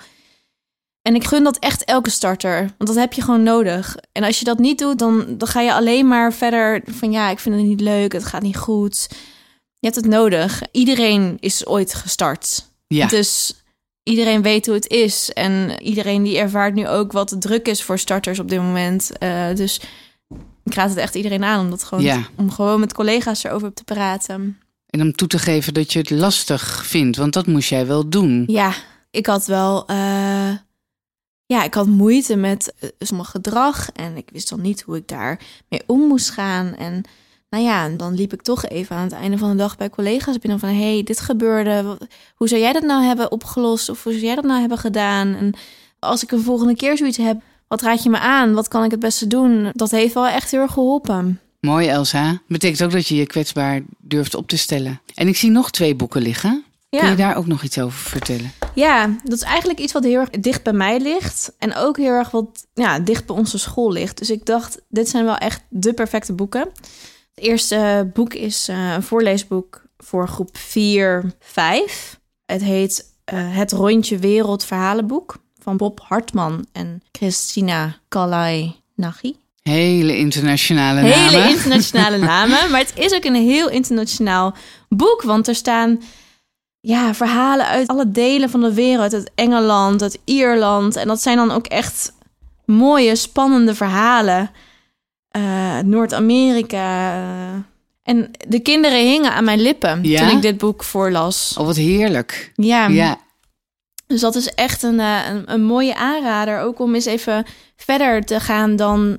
En 1.05 1.15
ik 1.15 1.25
gun 1.27 1.45
dat 1.45 1.59
echt 1.59 1.85
elke 1.85 2.11
starter, 2.11 2.59
want 2.61 2.87
dat 2.91 2.95
heb 2.97 3.13
je 3.13 3.23
gewoon 3.23 3.43
nodig. 3.43 3.97
En 4.13 4.23
als 4.25 4.39
je 4.39 4.45
dat 4.45 4.59
niet 4.59 4.79
doet, 4.79 4.99
dan, 4.99 5.25
dan 5.39 5.49
ga 5.49 5.61
je 5.61 5.75
alleen 5.75 6.09
maar 6.09 6.33
verder 6.33 6.83
van 6.87 7.13
ja, 7.13 7.31
ik 7.31 7.39
vind 7.39 7.55
het 7.55 7.65
niet 7.65 7.81
leuk, 7.81 8.13
het 8.13 8.25
gaat 8.25 8.43
niet 8.43 8.57
goed. 8.57 9.07
Je 9.79 9.91
hebt 9.91 9.95
het 9.97 10.07
nodig. 10.07 10.63
Iedereen 10.73 11.37
is 11.41 11.67
ooit 11.67 11.95
gestart. 11.95 12.69
Ja, 12.87 13.07
Dus 13.07 13.55
iedereen 14.03 14.43
weet 14.43 14.67
hoe 14.67 14.75
het 14.75 14.89
is. 14.89 15.31
En 15.33 15.83
iedereen 15.83 16.23
die 16.23 16.39
ervaart 16.39 16.75
nu 16.75 16.89
ook 16.89 17.13
wat 17.13 17.37
druk 17.39 17.69
is 17.69 17.83
voor 17.83 17.99
starters 17.99 18.39
op 18.39 18.49
dit 18.49 18.61
moment. 18.61 19.19
Eh, 19.19 19.47
dus 19.55 19.81
ik 20.65 20.75
raad 20.75 20.89
het 20.89 20.99
echt 20.99 21.15
iedereen 21.15 21.45
aan 21.45 21.61
om, 21.65 21.71
dat 21.71 21.85
gewoon, 21.85 22.05
Ja. 22.05 22.23
om 22.37 22.51
gewoon 22.51 22.81
met 22.81 22.93
collega's 22.95 23.45
erover 23.45 23.73
te 23.73 23.85
praten. 23.85 24.59
en 24.87 25.01
om 25.01 25.13
toe 25.13 25.29
te 25.29 25.39
geven 25.39 25.75
dat 25.75 25.93
je 25.93 25.99
het 25.99 26.11
lastig 26.11 26.87
vindt. 26.87 27.17
Want 27.17 27.33
dat 27.33 27.47
moest 27.47 27.69
jij 27.69 27.87
wel 27.87 28.09
doen. 28.09 28.45
Ja, 28.47 28.73
ik 29.11 29.27
had 29.27 29.47
wel. 29.47 29.87
eh, 29.87 30.51
ja, 31.47 31.65
ik 31.65 31.75
had 31.75 31.87
moeite 31.87 32.37
met 32.37 32.75
eh, 32.79 32.89
sommige 32.99 33.31
gedrag. 33.31 33.91
En 33.93 34.17
ik 34.17 34.29
wist 34.33 34.49
dan 34.49 34.61
niet 34.61 34.83
hoe 34.83 34.97
ik 34.97 35.09
daar 35.09 35.41
mee 35.69 35.83
om 35.87 36.01
moest 36.01 36.31
gaan. 36.31 36.75
En 36.75 37.05
nou 37.51 37.65
ja, 37.65 37.89
dan 37.89 38.15
liep 38.15 38.33
ik 38.33 38.43
toch 38.43 38.65
even 38.65 38.97
aan 38.97 39.03
het 39.03 39.13
einde 39.13 39.39
van 39.39 39.51
de 39.51 39.57
dag 39.57 39.77
bij 39.77 39.91
collega's 39.91 40.39
binnen 40.39 40.61
van... 40.61 40.69
hey, 40.69 41.03
dit 41.03 41.21
gebeurde. 41.21 41.99
Hoe 42.35 42.49
zou 42.49 42.61
jij 42.61 42.73
dat 42.73 42.83
nou 42.83 43.05
hebben 43.05 43.33
opgelost? 43.33 43.89
Of 43.89 44.03
hoe 44.03 44.13
zou 44.13 44.25
jij 44.25 44.35
dat 44.35 44.45
nou 44.45 44.61
hebben 44.61 44.79
gedaan? 44.79 45.35
En 45.35 45.55
als 45.99 46.23
ik 46.23 46.31
een 46.31 46.43
volgende 46.43 46.77
keer 46.77 46.97
zoiets 46.97 47.17
heb, 47.17 47.43
wat 47.69 47.83
raad 47.83 48.03
je 48.03 48.11
me 48.11 48.19
aan? 48.19 48.55
Wat 48.55 48.69
kan 48.69 48.85
ik 48.85 48.91
het 48.91 49.01
beste 49.01 49.27
doen? 49.27 49.71
Dat 49.73 49.91
heeft 49.91 50.15
wel 50.15 50.27
echt 50.27 50.51
heel 50.51 50.61
erg 50.61 50.73
geholpen. 50.73 51.41
Mooi, 51.61 51.89
Elsa. 51.89 52.43
Betekent 52.49 52.83
ook 52.83 52.91
dat 52.91 53.09
je 53.09 53.15
je 53.15 53.27
kwetsbaar 53.27 53.81
durft 53.99 54.35
op 54.35 54.49
te 54.49 54.57
stellen. 54.57 55.01
En 55.15 55.29
ik 55.29 55.37
zie 55.37 55.51
nog 55.51 55.71
twee 55.71 55.95
boeken 55.95 56.23
liggen. 56.23 56.65
Kun 57.01 57.11
je 57.11 57.17
daar 57.17 57.37
ook 57.37 57.47
nog 57.47 57.63
iets 57.63 57.79
over 57.79 57.99
vertellen? 57.99 58.53
Ja, 58.75 59.17
dat 59.25 59.33
is 59.33 59.43
eigenlijk 59.43 59.79
iets 59.79 59.93
wat 59.93 60.05
heel 60.05 60.21
erg 60.21 60.31
dicht 60.31 60.63
bij 60.63 60.73
mij 60.73 61.01
ligt. 61.01 61.53
En 61.59 61.75
ook 61.75 61.97
heel 61.97 62.13
erg 62.13 62.31
wat 62.31 62.67
ja, 62.75 62.99
dicht 62.99 63.27
bij 63.27 63.37
onze 63.37 63.59
school 63.59 63.93
ligt. 63.93 64.19
Dus 64.19 64.31
ik 64.31 64.47
dacht, 64.47 64.81
dit 64.89 65.09
zijn 65.09 65.25
wel 65.25 65.37
echt 65.37 65.63
de 65.69 65.93
perfecte 65.93 66.33
boeken. 66.33 66.61
Het 67.35 67.45
eerste 67.45 68.11
boek 68.13 68.35
is 68.35 68.69
eh, 68.69 68.93
een 68.93 69.03
voorleesboek 69.03 69.83
voor 69.97 70.29
groep 70.29 70.57
4, 70.59 71.33
5. 71.41 72.21
Het 72.47 72.63
heet 72.63 73.05
eh, 73.25 73.39
Het 73.57 73.73
Rondje 73.73 74.19
Wereld 74.19 74.65
Verhalenboek 74.65 75.37
van 75.63 75.77
Bob 75.77 76.01
Hartman 76.09 76.67
en 76.73 77.03
Christina 77.13 77.97
Kalai 78.09 78.75
Nagy. 78.95 79.35
Hele 79.63 80.17
internationale 80.17 81.01
Hele 81.01 81.37
namen. 81.37 81.51
internationale 81.51 82.19
namen. 82.35 82.71
Maar 82.71 82.81
het 82.81 82.93
is 82.95 83.15
ook 83.15 83.25
een 83.25 83.35
heel 83.35 83.69
internationaal 83.71 84.55
boek. 84.89 85.23
Want 85.23 85.49
er 85.49 85.55
staan 85.55 86.03
ja, 86.87 87.15
verhalen 87.15 87.67
uit 87.67 87.89
alle 87.89 88.11
delen 88.11 88.51
van 88.51 88.61
de 88.61 88.75
wereld. 88.75 89.15
Uit 89.15 89.31
Engeland, 89.35 90.03
uit 90.03 90.19
Ierland. 90.25 90.97
En 90.97 91.07
dat 91.07 91.23
zijn 91.23 91.37
dan 91.37 91.51
ook 91.51 91.67
echt 91.67 92.13
mooie, 92.65 93.17
spannende 93.17 93.75
verhalen. 93.75 94.51
Eh, 95.29 95.79
Noord-Amerika. 95.79 97.23
En 98.03 98.31
de 98.49 98.61
kinderen 98.61 98.99
hingen 98.99 99.33
aan 99.33 99.45
mijn 99.45 99.61
lippen 99.61 100.03
Ja? 100.03 100.19
toen 100.29 100.37
ik 100.37 100.43
dit 100.43 100.59
boek 100.59 100.85
voorlas. 100.85 101.55
Oh, 101.59 101.67
wat 101.67 101.77
heerlijk. 101.77 102.53
Ja, 102.55 102.87
Ja, 102.87 103.17
dus 104.07 104.21
dat 104.21 104.35
is 104.35 104.55
echt 104.55 104.83
een, 104.83 105.01
eh, 105.01 105.19
een, 105.29 105.43
een 105.53 105.63
mooie 105.63 105.97
aanrader. 105.97 106.61
Ook 106.61 106.79
om 106.81 106.95
eens 106.95 107.05
even 107.05 107.45
verder 107.77 108.25
te 108.25 108.41
gaan 108.41 108.77
dan. 108.77 109.19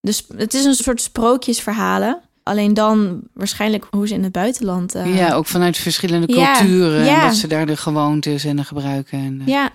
de 0.00 0.12
sp- 0.12 0.38
het 0.38 0.54
is 0.54 0.64
een 0.64 0.74
soort 0.74 1.00
sprookjesverhalen. 1.00 2.20
Alleen 2.46 2.74
dan 2.74 3.20
waarschijnlijk 3.34 3.86
hoe 3.90 4.08
ze 4.08 4.14
in 4.14 4.22
het 4.22 4.32
buitenland. 4.32 4.94
eh, 4.94 5.16
ja, 5.16 5.34
ook 5.34 5.46
vanuit 5.46 5.76
verschillende 5.76 6.26
culturen. 6.26 7.04
ja. 7.04 7.20
En 7.20 7.26
dat 7.28 7.36
ze 7.36 7.46
daar 7.46 7.66
de 7.66 7.76
gewoontes 7.76 8.44
en 8.44 8.56
de 8.56 8.64
gebruiken. 8.64 9.18
En, 9.18 9.42
ja. 9.46 9.70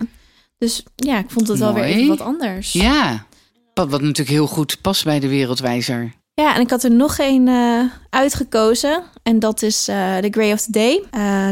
Dus 0.58 0.82
ja, 0.96 1.18
ik 1.18 1.30
vond 1.30 1.48
het 1.48 1.58
wel 1.58 1.74
weer 1.74 1.84
even 1.84 2.08
wat 2.08 2.20
anders. 2.20 2.72
ja. 2.72 3.26
Wat, 3.74 3.88
wat 3.90 4.00
natuurlijk 4.00 4.28
heel 4.28 4.46
goed 4.46 4.80
past 4.80 5.04
bij 5.04 5.20
de 5.20 5.28
wereldwijzer. 5.28 6.12
Ja, 6.34 6.54
en 6.54 6.60
ik 6.60 6.70
had 6.70 6.84
er 6.84 6.90
nog 6.90 7.18
één 7.18 7.48
eh, 7.48 7.80
uitgekozen. 8.10 9.02
En 9.22 9.38
dat 9.38 9.62
is 9.62 9.88
eh 9.88 10.16
The 10.16 10.28
Grey 10.30 10.52
of 10.52 10.60
the 10.60 10.70
Day. 10.70 11.02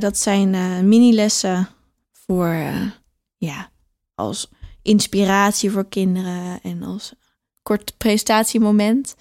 Dat 0.00 0.18
zijn 0.18 0.50
mini-lessen 0.88 1.68
voor, 2.26 2.56
ja, 3.38 3.70
als 4.14 4.48
inspiratie 4.82 5.70
voor 5.70 5.88
kinderen 5.88 6.60
en 6.62 6.82
als 6.82 7.12
kort 7.62 7.94
presentatiemoment. 7.96 9.14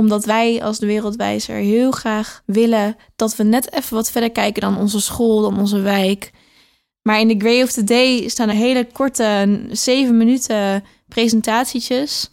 Omdat 0.00 0.24
wij 0.24 0.62
als 0.62 0.78
de 0.78 0.86
wereldwijzer 0.86 1.56
heel 1.56 1.90
graag 1.90 2.42
willen 2.44 2.96
dat 3.16 3.36
we 3.36 3.42
net 3.42 3.72
even 3.72 3.94
wat 3.94 4.10
verder 4.10 4.30
kijken 4.30 4.62
dan 4.62 4.78
onze 4.78 5.00
school, 5.00 5.40
dan 5.40 5.58
onze 5.58 5.80
wijk. 5.80 6.30
Maar 7.02 7.20
in 7.20 7.28
The 7.28 7.34
Grey 7.38 7.62
of 7.62 7.72
the 7.72 7.84
Day 7.84 8.28
staan 8.28 8.48
er 8.48 8.54
hele 8.54 8.86
korte, 8.92 9.60
zeven 9.70 10.16
minuten 10.16 10.84
presentatietjes 11.08 12.30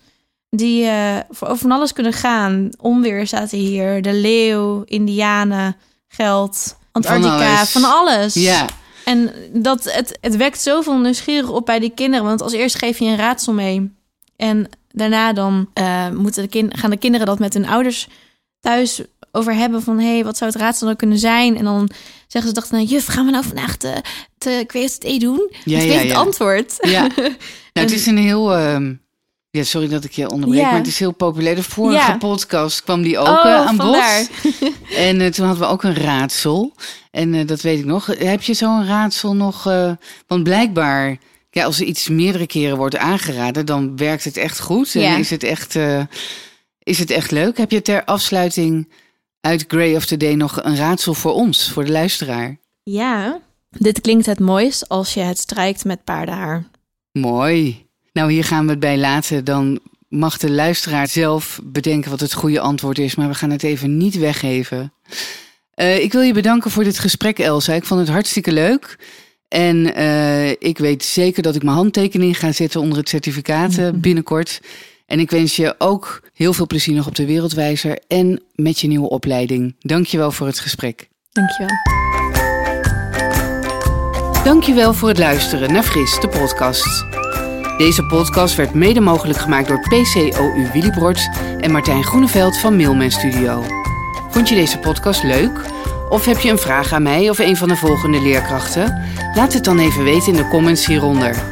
die 0.49 0.85
eh, 0.85 1.17
voor 1.29 1.47
over 1.47 1.61
van 1.61 1.71
alles 1.71 1.93
kunnen 1.93 2.13
gaan. 2.13 2.69
Onweer 2.81 3.27
staat 3.27 3.51
er 3.51 3.57
hier, 3.57 4.01
de 4.01 4.13
leeuw, 4.13 4.83
indianen, 4.85 5.75
geld, 6.07 6.77
Antarctica, 6.91 7.55
alles. 7.57 7.71
van 7.71 7.83
alles. 7.83 8.33
Ja, 8.33 8.65
En 9.05 9.31
dat, 9.53 9.83
het, 9.83 10.17
het 10.21 10.35
wekt 10.35 10.61
zoveel 10.61 10.97
nieuwsgierig 10.97 11.49
op 11.49 11.65
bij 11.65 11.79
die 11.79 11.93
kinderen. 11.95 12.25
Want 12.25 12.41
als 12.41 12.53
eerst 12.53 12.77
geef 12.77 12.99
je 12.99 13.05
een 13.05 13.17
raadsel 13.17 13.53
mee. 13.53 13.96
En 14.37 14.69
daarna 14.91 15.33
dan 15.33 15.69
eh, 15.73 16.09
moeten 16.09 16.41
de 16.43 16.49
kind, 16.49 16.77
gaan 16.79 16.89
de 16.89 16.97
kinderen 16.97 17.27
dat 17.27 17.39
met 17.39 17.53
hun 17.53 17.67
ouders 17.67 18.07
thuis 18.59 19.01
over 19.31 19.53
hebben. 19.55 19.81
Van, 19.83 19.99
hé, 19.99 20.13
hey, 20.13 20.23
wat 20.23 20.37
zou 20.37 20.51
het 20.51 20.59
raadsel 20.61 20.85
nou 20.85 20.97
kunnen 20.97 21.17
zijn? 21.19 21.57
En 21.57 21.63
dan 21.63 21.89
zeggen 22.27 22.49
ze, 22.51 22.55
dachten, 22.59 22.75
nou, 22.77 22.87
juf, 22.89 23.05
gaan 23.05 23.25
we 23.25 23.31
nou 23.31 23.43
vandaag 23.43 23.77
de, 23.77 24.01
de 24.37 24.51
ik 24.51 24.71
weet 24.71 24.93
het 24.93 25.03
E 25.03 25.17
doen? 25.17 25.51
ja, 25.63 25.77
Want 25.77 25.83
ik 25.83 25.91
ja. 25.91 25.97
het 25.99 26.07
ja. 26.07 26.15
antwoord. 26.15 26.75
Ja. 26.81 27.07
Nou, 27.73 27.89
het 27.89 27.97
is 27.97 28.05
een 28.05 28.17
heel. 28.17 28.53
ehm, 28.55 28.93
ja, 29.49 29.63
sorry 29.63 29.87
dat 29.87 30.03
ik 30.03 30.11
je 30.11 30.29
onderbreek, 30.29 30.63
maar 30.63 30.73
het 30.77 30.87
is 30.87 30.99
heel 30.99 31.11
populair. 31.11 31.55
De 31.55 31.63
vorige 31.63 32.15
podcast 32.19 32.83
kwam 32.83 33.01
die 33.01 33.17
ook 33.17 33.27
Oh, 33.27 33.45
eh, 33.45 33.55
aan 33.55 33.75
vandaar. 33.75 34.27
bod. 34.43 34.53
En 34.95 35.21
eh, 35.21 35.31
toen 35.31 35.45
hadden 35.45 35.63
we 35.67 35.71
ook 35.73 35.83
een 35.83 35.95
raadsel. 35.95 36.73
En 37.11 37.45
dat 37.45 37.61
weet 37.61 37.79
ik 37.79 37.85
nog. 37.85 38.05
Heb 38.05 38.41
je 38.41 38.53
zo'n 38.53 38.85
raadsel 38.87 39.35
nog? 39.35 39.63
want 40.27 40.43
blijkbaar, 40.43 41.17
ja, 41.57 41.65
als 41.65 41.79
er 41.79 41.85
iets 41.85 42.07
meerdere 42.07 42.47
keren 42.47 42.77
wordt 42.77 42.97
aangeraden, 42.97 43.65
dan 43.65 43.97
werkt 43.97 44.23
het 44.23 44.37
echt 44.37 44.59
goed. 44.59 44.91
Ja. 44.91 45.13
En 45.13 45.19
is 45.19 45.29
het 45.29 45.43
echt, 45.43 45.75
eh, 45.75 46.01
is 46.83 46.99
het 46.99 47.09
echt 47.09 47.31
leuk. 47.31 47.57
Heb 47.57 47.71
je 47.71 47.81
ter 47.81 48.03
afsluiting 48.03 48.89
uit 49.41 49.65
Grey 49.67 49.95
of 49.95 50.05
the 50.05 50.17
Day 50.17 50.33
nog 50.33 50.63
een 50.63 50.75
raadsel 50.75 51.13
voor 51.13 51.33
ons, 51.33 51.71
voor 51.71 51.85
de 51.85 51.91
luisteraar? 51.91 52.57
Ja. 52.83 53.39
Dit 53.69 54.01
klinkt 54.01 54.25
het 54.25 54.39
mooist 54.39 54.89
als 54.89 55.13
je 55.13 55.19
het 55.19 55.37
strijkt 55.37 55.85
met 55.85 56.03
paardenhaar. 56.03 56.63
Mooi. 57.11 57.85
Nou, 58.13 58.31
hier 58.31 58.43
gaan 58.43 58.65
we 58.65 58.71
het 58.71 58.79
bij 58.79 58.97
laten. 58.97 59.45
Dan 59.45 59.79
mag 60.09 60.37
de 60.37 60.51
luisteraar 60.51 61.07
zelf 61.07 61.59
bedenken 61.63 62.11
wat 62.11 62.19
het 62.19 62.33
goede 62.33 62.59
antwoord 62.59 62.99
is. 62.99 63.15
Maar 63.15 63.27
we 63.27 63.35
gaan 63.35 63.49
het 63.49 63.63
even 63.63 63.97
niet 63.97 64.17
weggeven. 64.17 64.93
Uh, 65.75 65.99
ik 65.99 66.11
wil 66.11 66.21
je 66.21 66.33
bedanken 66.33 66.71
voor 66.71 66.83
dit 66.83 66.99
gesprek, 66.99 67.39
Elsa. 67.39 67.73
Ik 67.73 67.85
vond 67.85 67.99
het 67.99 68.09
hartstikke 68.09 68.51
leuk. 68.51 68.97
En 69.47 69.99
uh, 69.99 70.49
ik 70.49 70.77
weet 70.77 71.03
zeker 71.03 71.43
dat 71.43 71.55
ik 71.55 71.63
mijn 71.63 71.75
handtekening 71.75 72.39
ga 72.39 72.51
zetten 72.51 72.81
onder 72.81 72.97
het 72.97 73.09
certificaat 73.09 73.77
uh, 73.77 73.89
binnenkort. 73.93 74.61
En 75.05 75.19
ik 75.19 75.29
wens 75.29 75.55
je 75.55 75.75
ook 75.77 76.21
heel 76.33 76.53
veel 76.53 76.67
plezier 76.67 76.95
nog 76.95 77.07
op 77.07 77.15
de 77.15 77.25
Wereldwijzer 77.25 77.99
en 78.07 78.41
met 78.55 78.79
je 78.79 78.87
nieuwe 78.87 79.09
opleiding. 79.09 79.75
Dankjewel 79.79 80.31
voor 80.31 80.47
het 80.47 80.59
gesprek. 80.59 81.07
Dankjewel. 81.31 81.75
Dankjewel 84.43 84.93
voor 84.93 85.07
het 85.07 85.17
luisteren 85.17 85.73
naar 85.73 85.83
Fris, 85.83 86.19
de 86.19 86.27
podcast. 86.27 87.05
Deze 87.77 88.03
podcast 88.03 88.55
werd 88.55 88.73
mede 88.73 88.99
mogelijk 88.99 89.39
gemaakt 89.39 89.67
door 89.67 89.79
PCOU 89.79 90.71
Willibrord 90.73 91.29
en 91.59 91.71
Martijn 91.71 92.03
Groeneveld 92.03 92.57
van 92.57 92.75
Mailman 92.75 93.11
Studio. 93.11 93.63
Vond 94.29 94.49
je 94.49 94.55
deze 94.55 94.79
podcast 94.79 95.23
leuk? 95.23 95.76
Of 96.09 96.25
heb 96.25 96.39
je 96.39 96.49
een 96.49 96.57
vraag 96.57 96.91
aan 96.91 97.03
mij 97.03 97.29
of 97.29 97.39
een 97.39 97.57
van 97.57 97.67
de 97.67 97.75
volgende 97.75 98.21
leerkrachten? 98.21 99.03
Laat 99.33 99.53
het 99.53 99.63
dan 99.63 99.79
even 99.79 100.03
weten 100.03 100.27
in 100.27 100.37
de 100.37 100.47
comments 100.47 100.85
hieronder. 100.85 101.43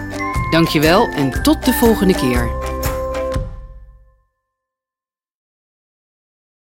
Dankjewel 0.49 1.09
en 1.15 1.43
tot 1.43 1.65
de 1.65 1.73
volgende 1.73 2.15
keer. 2.15 2.64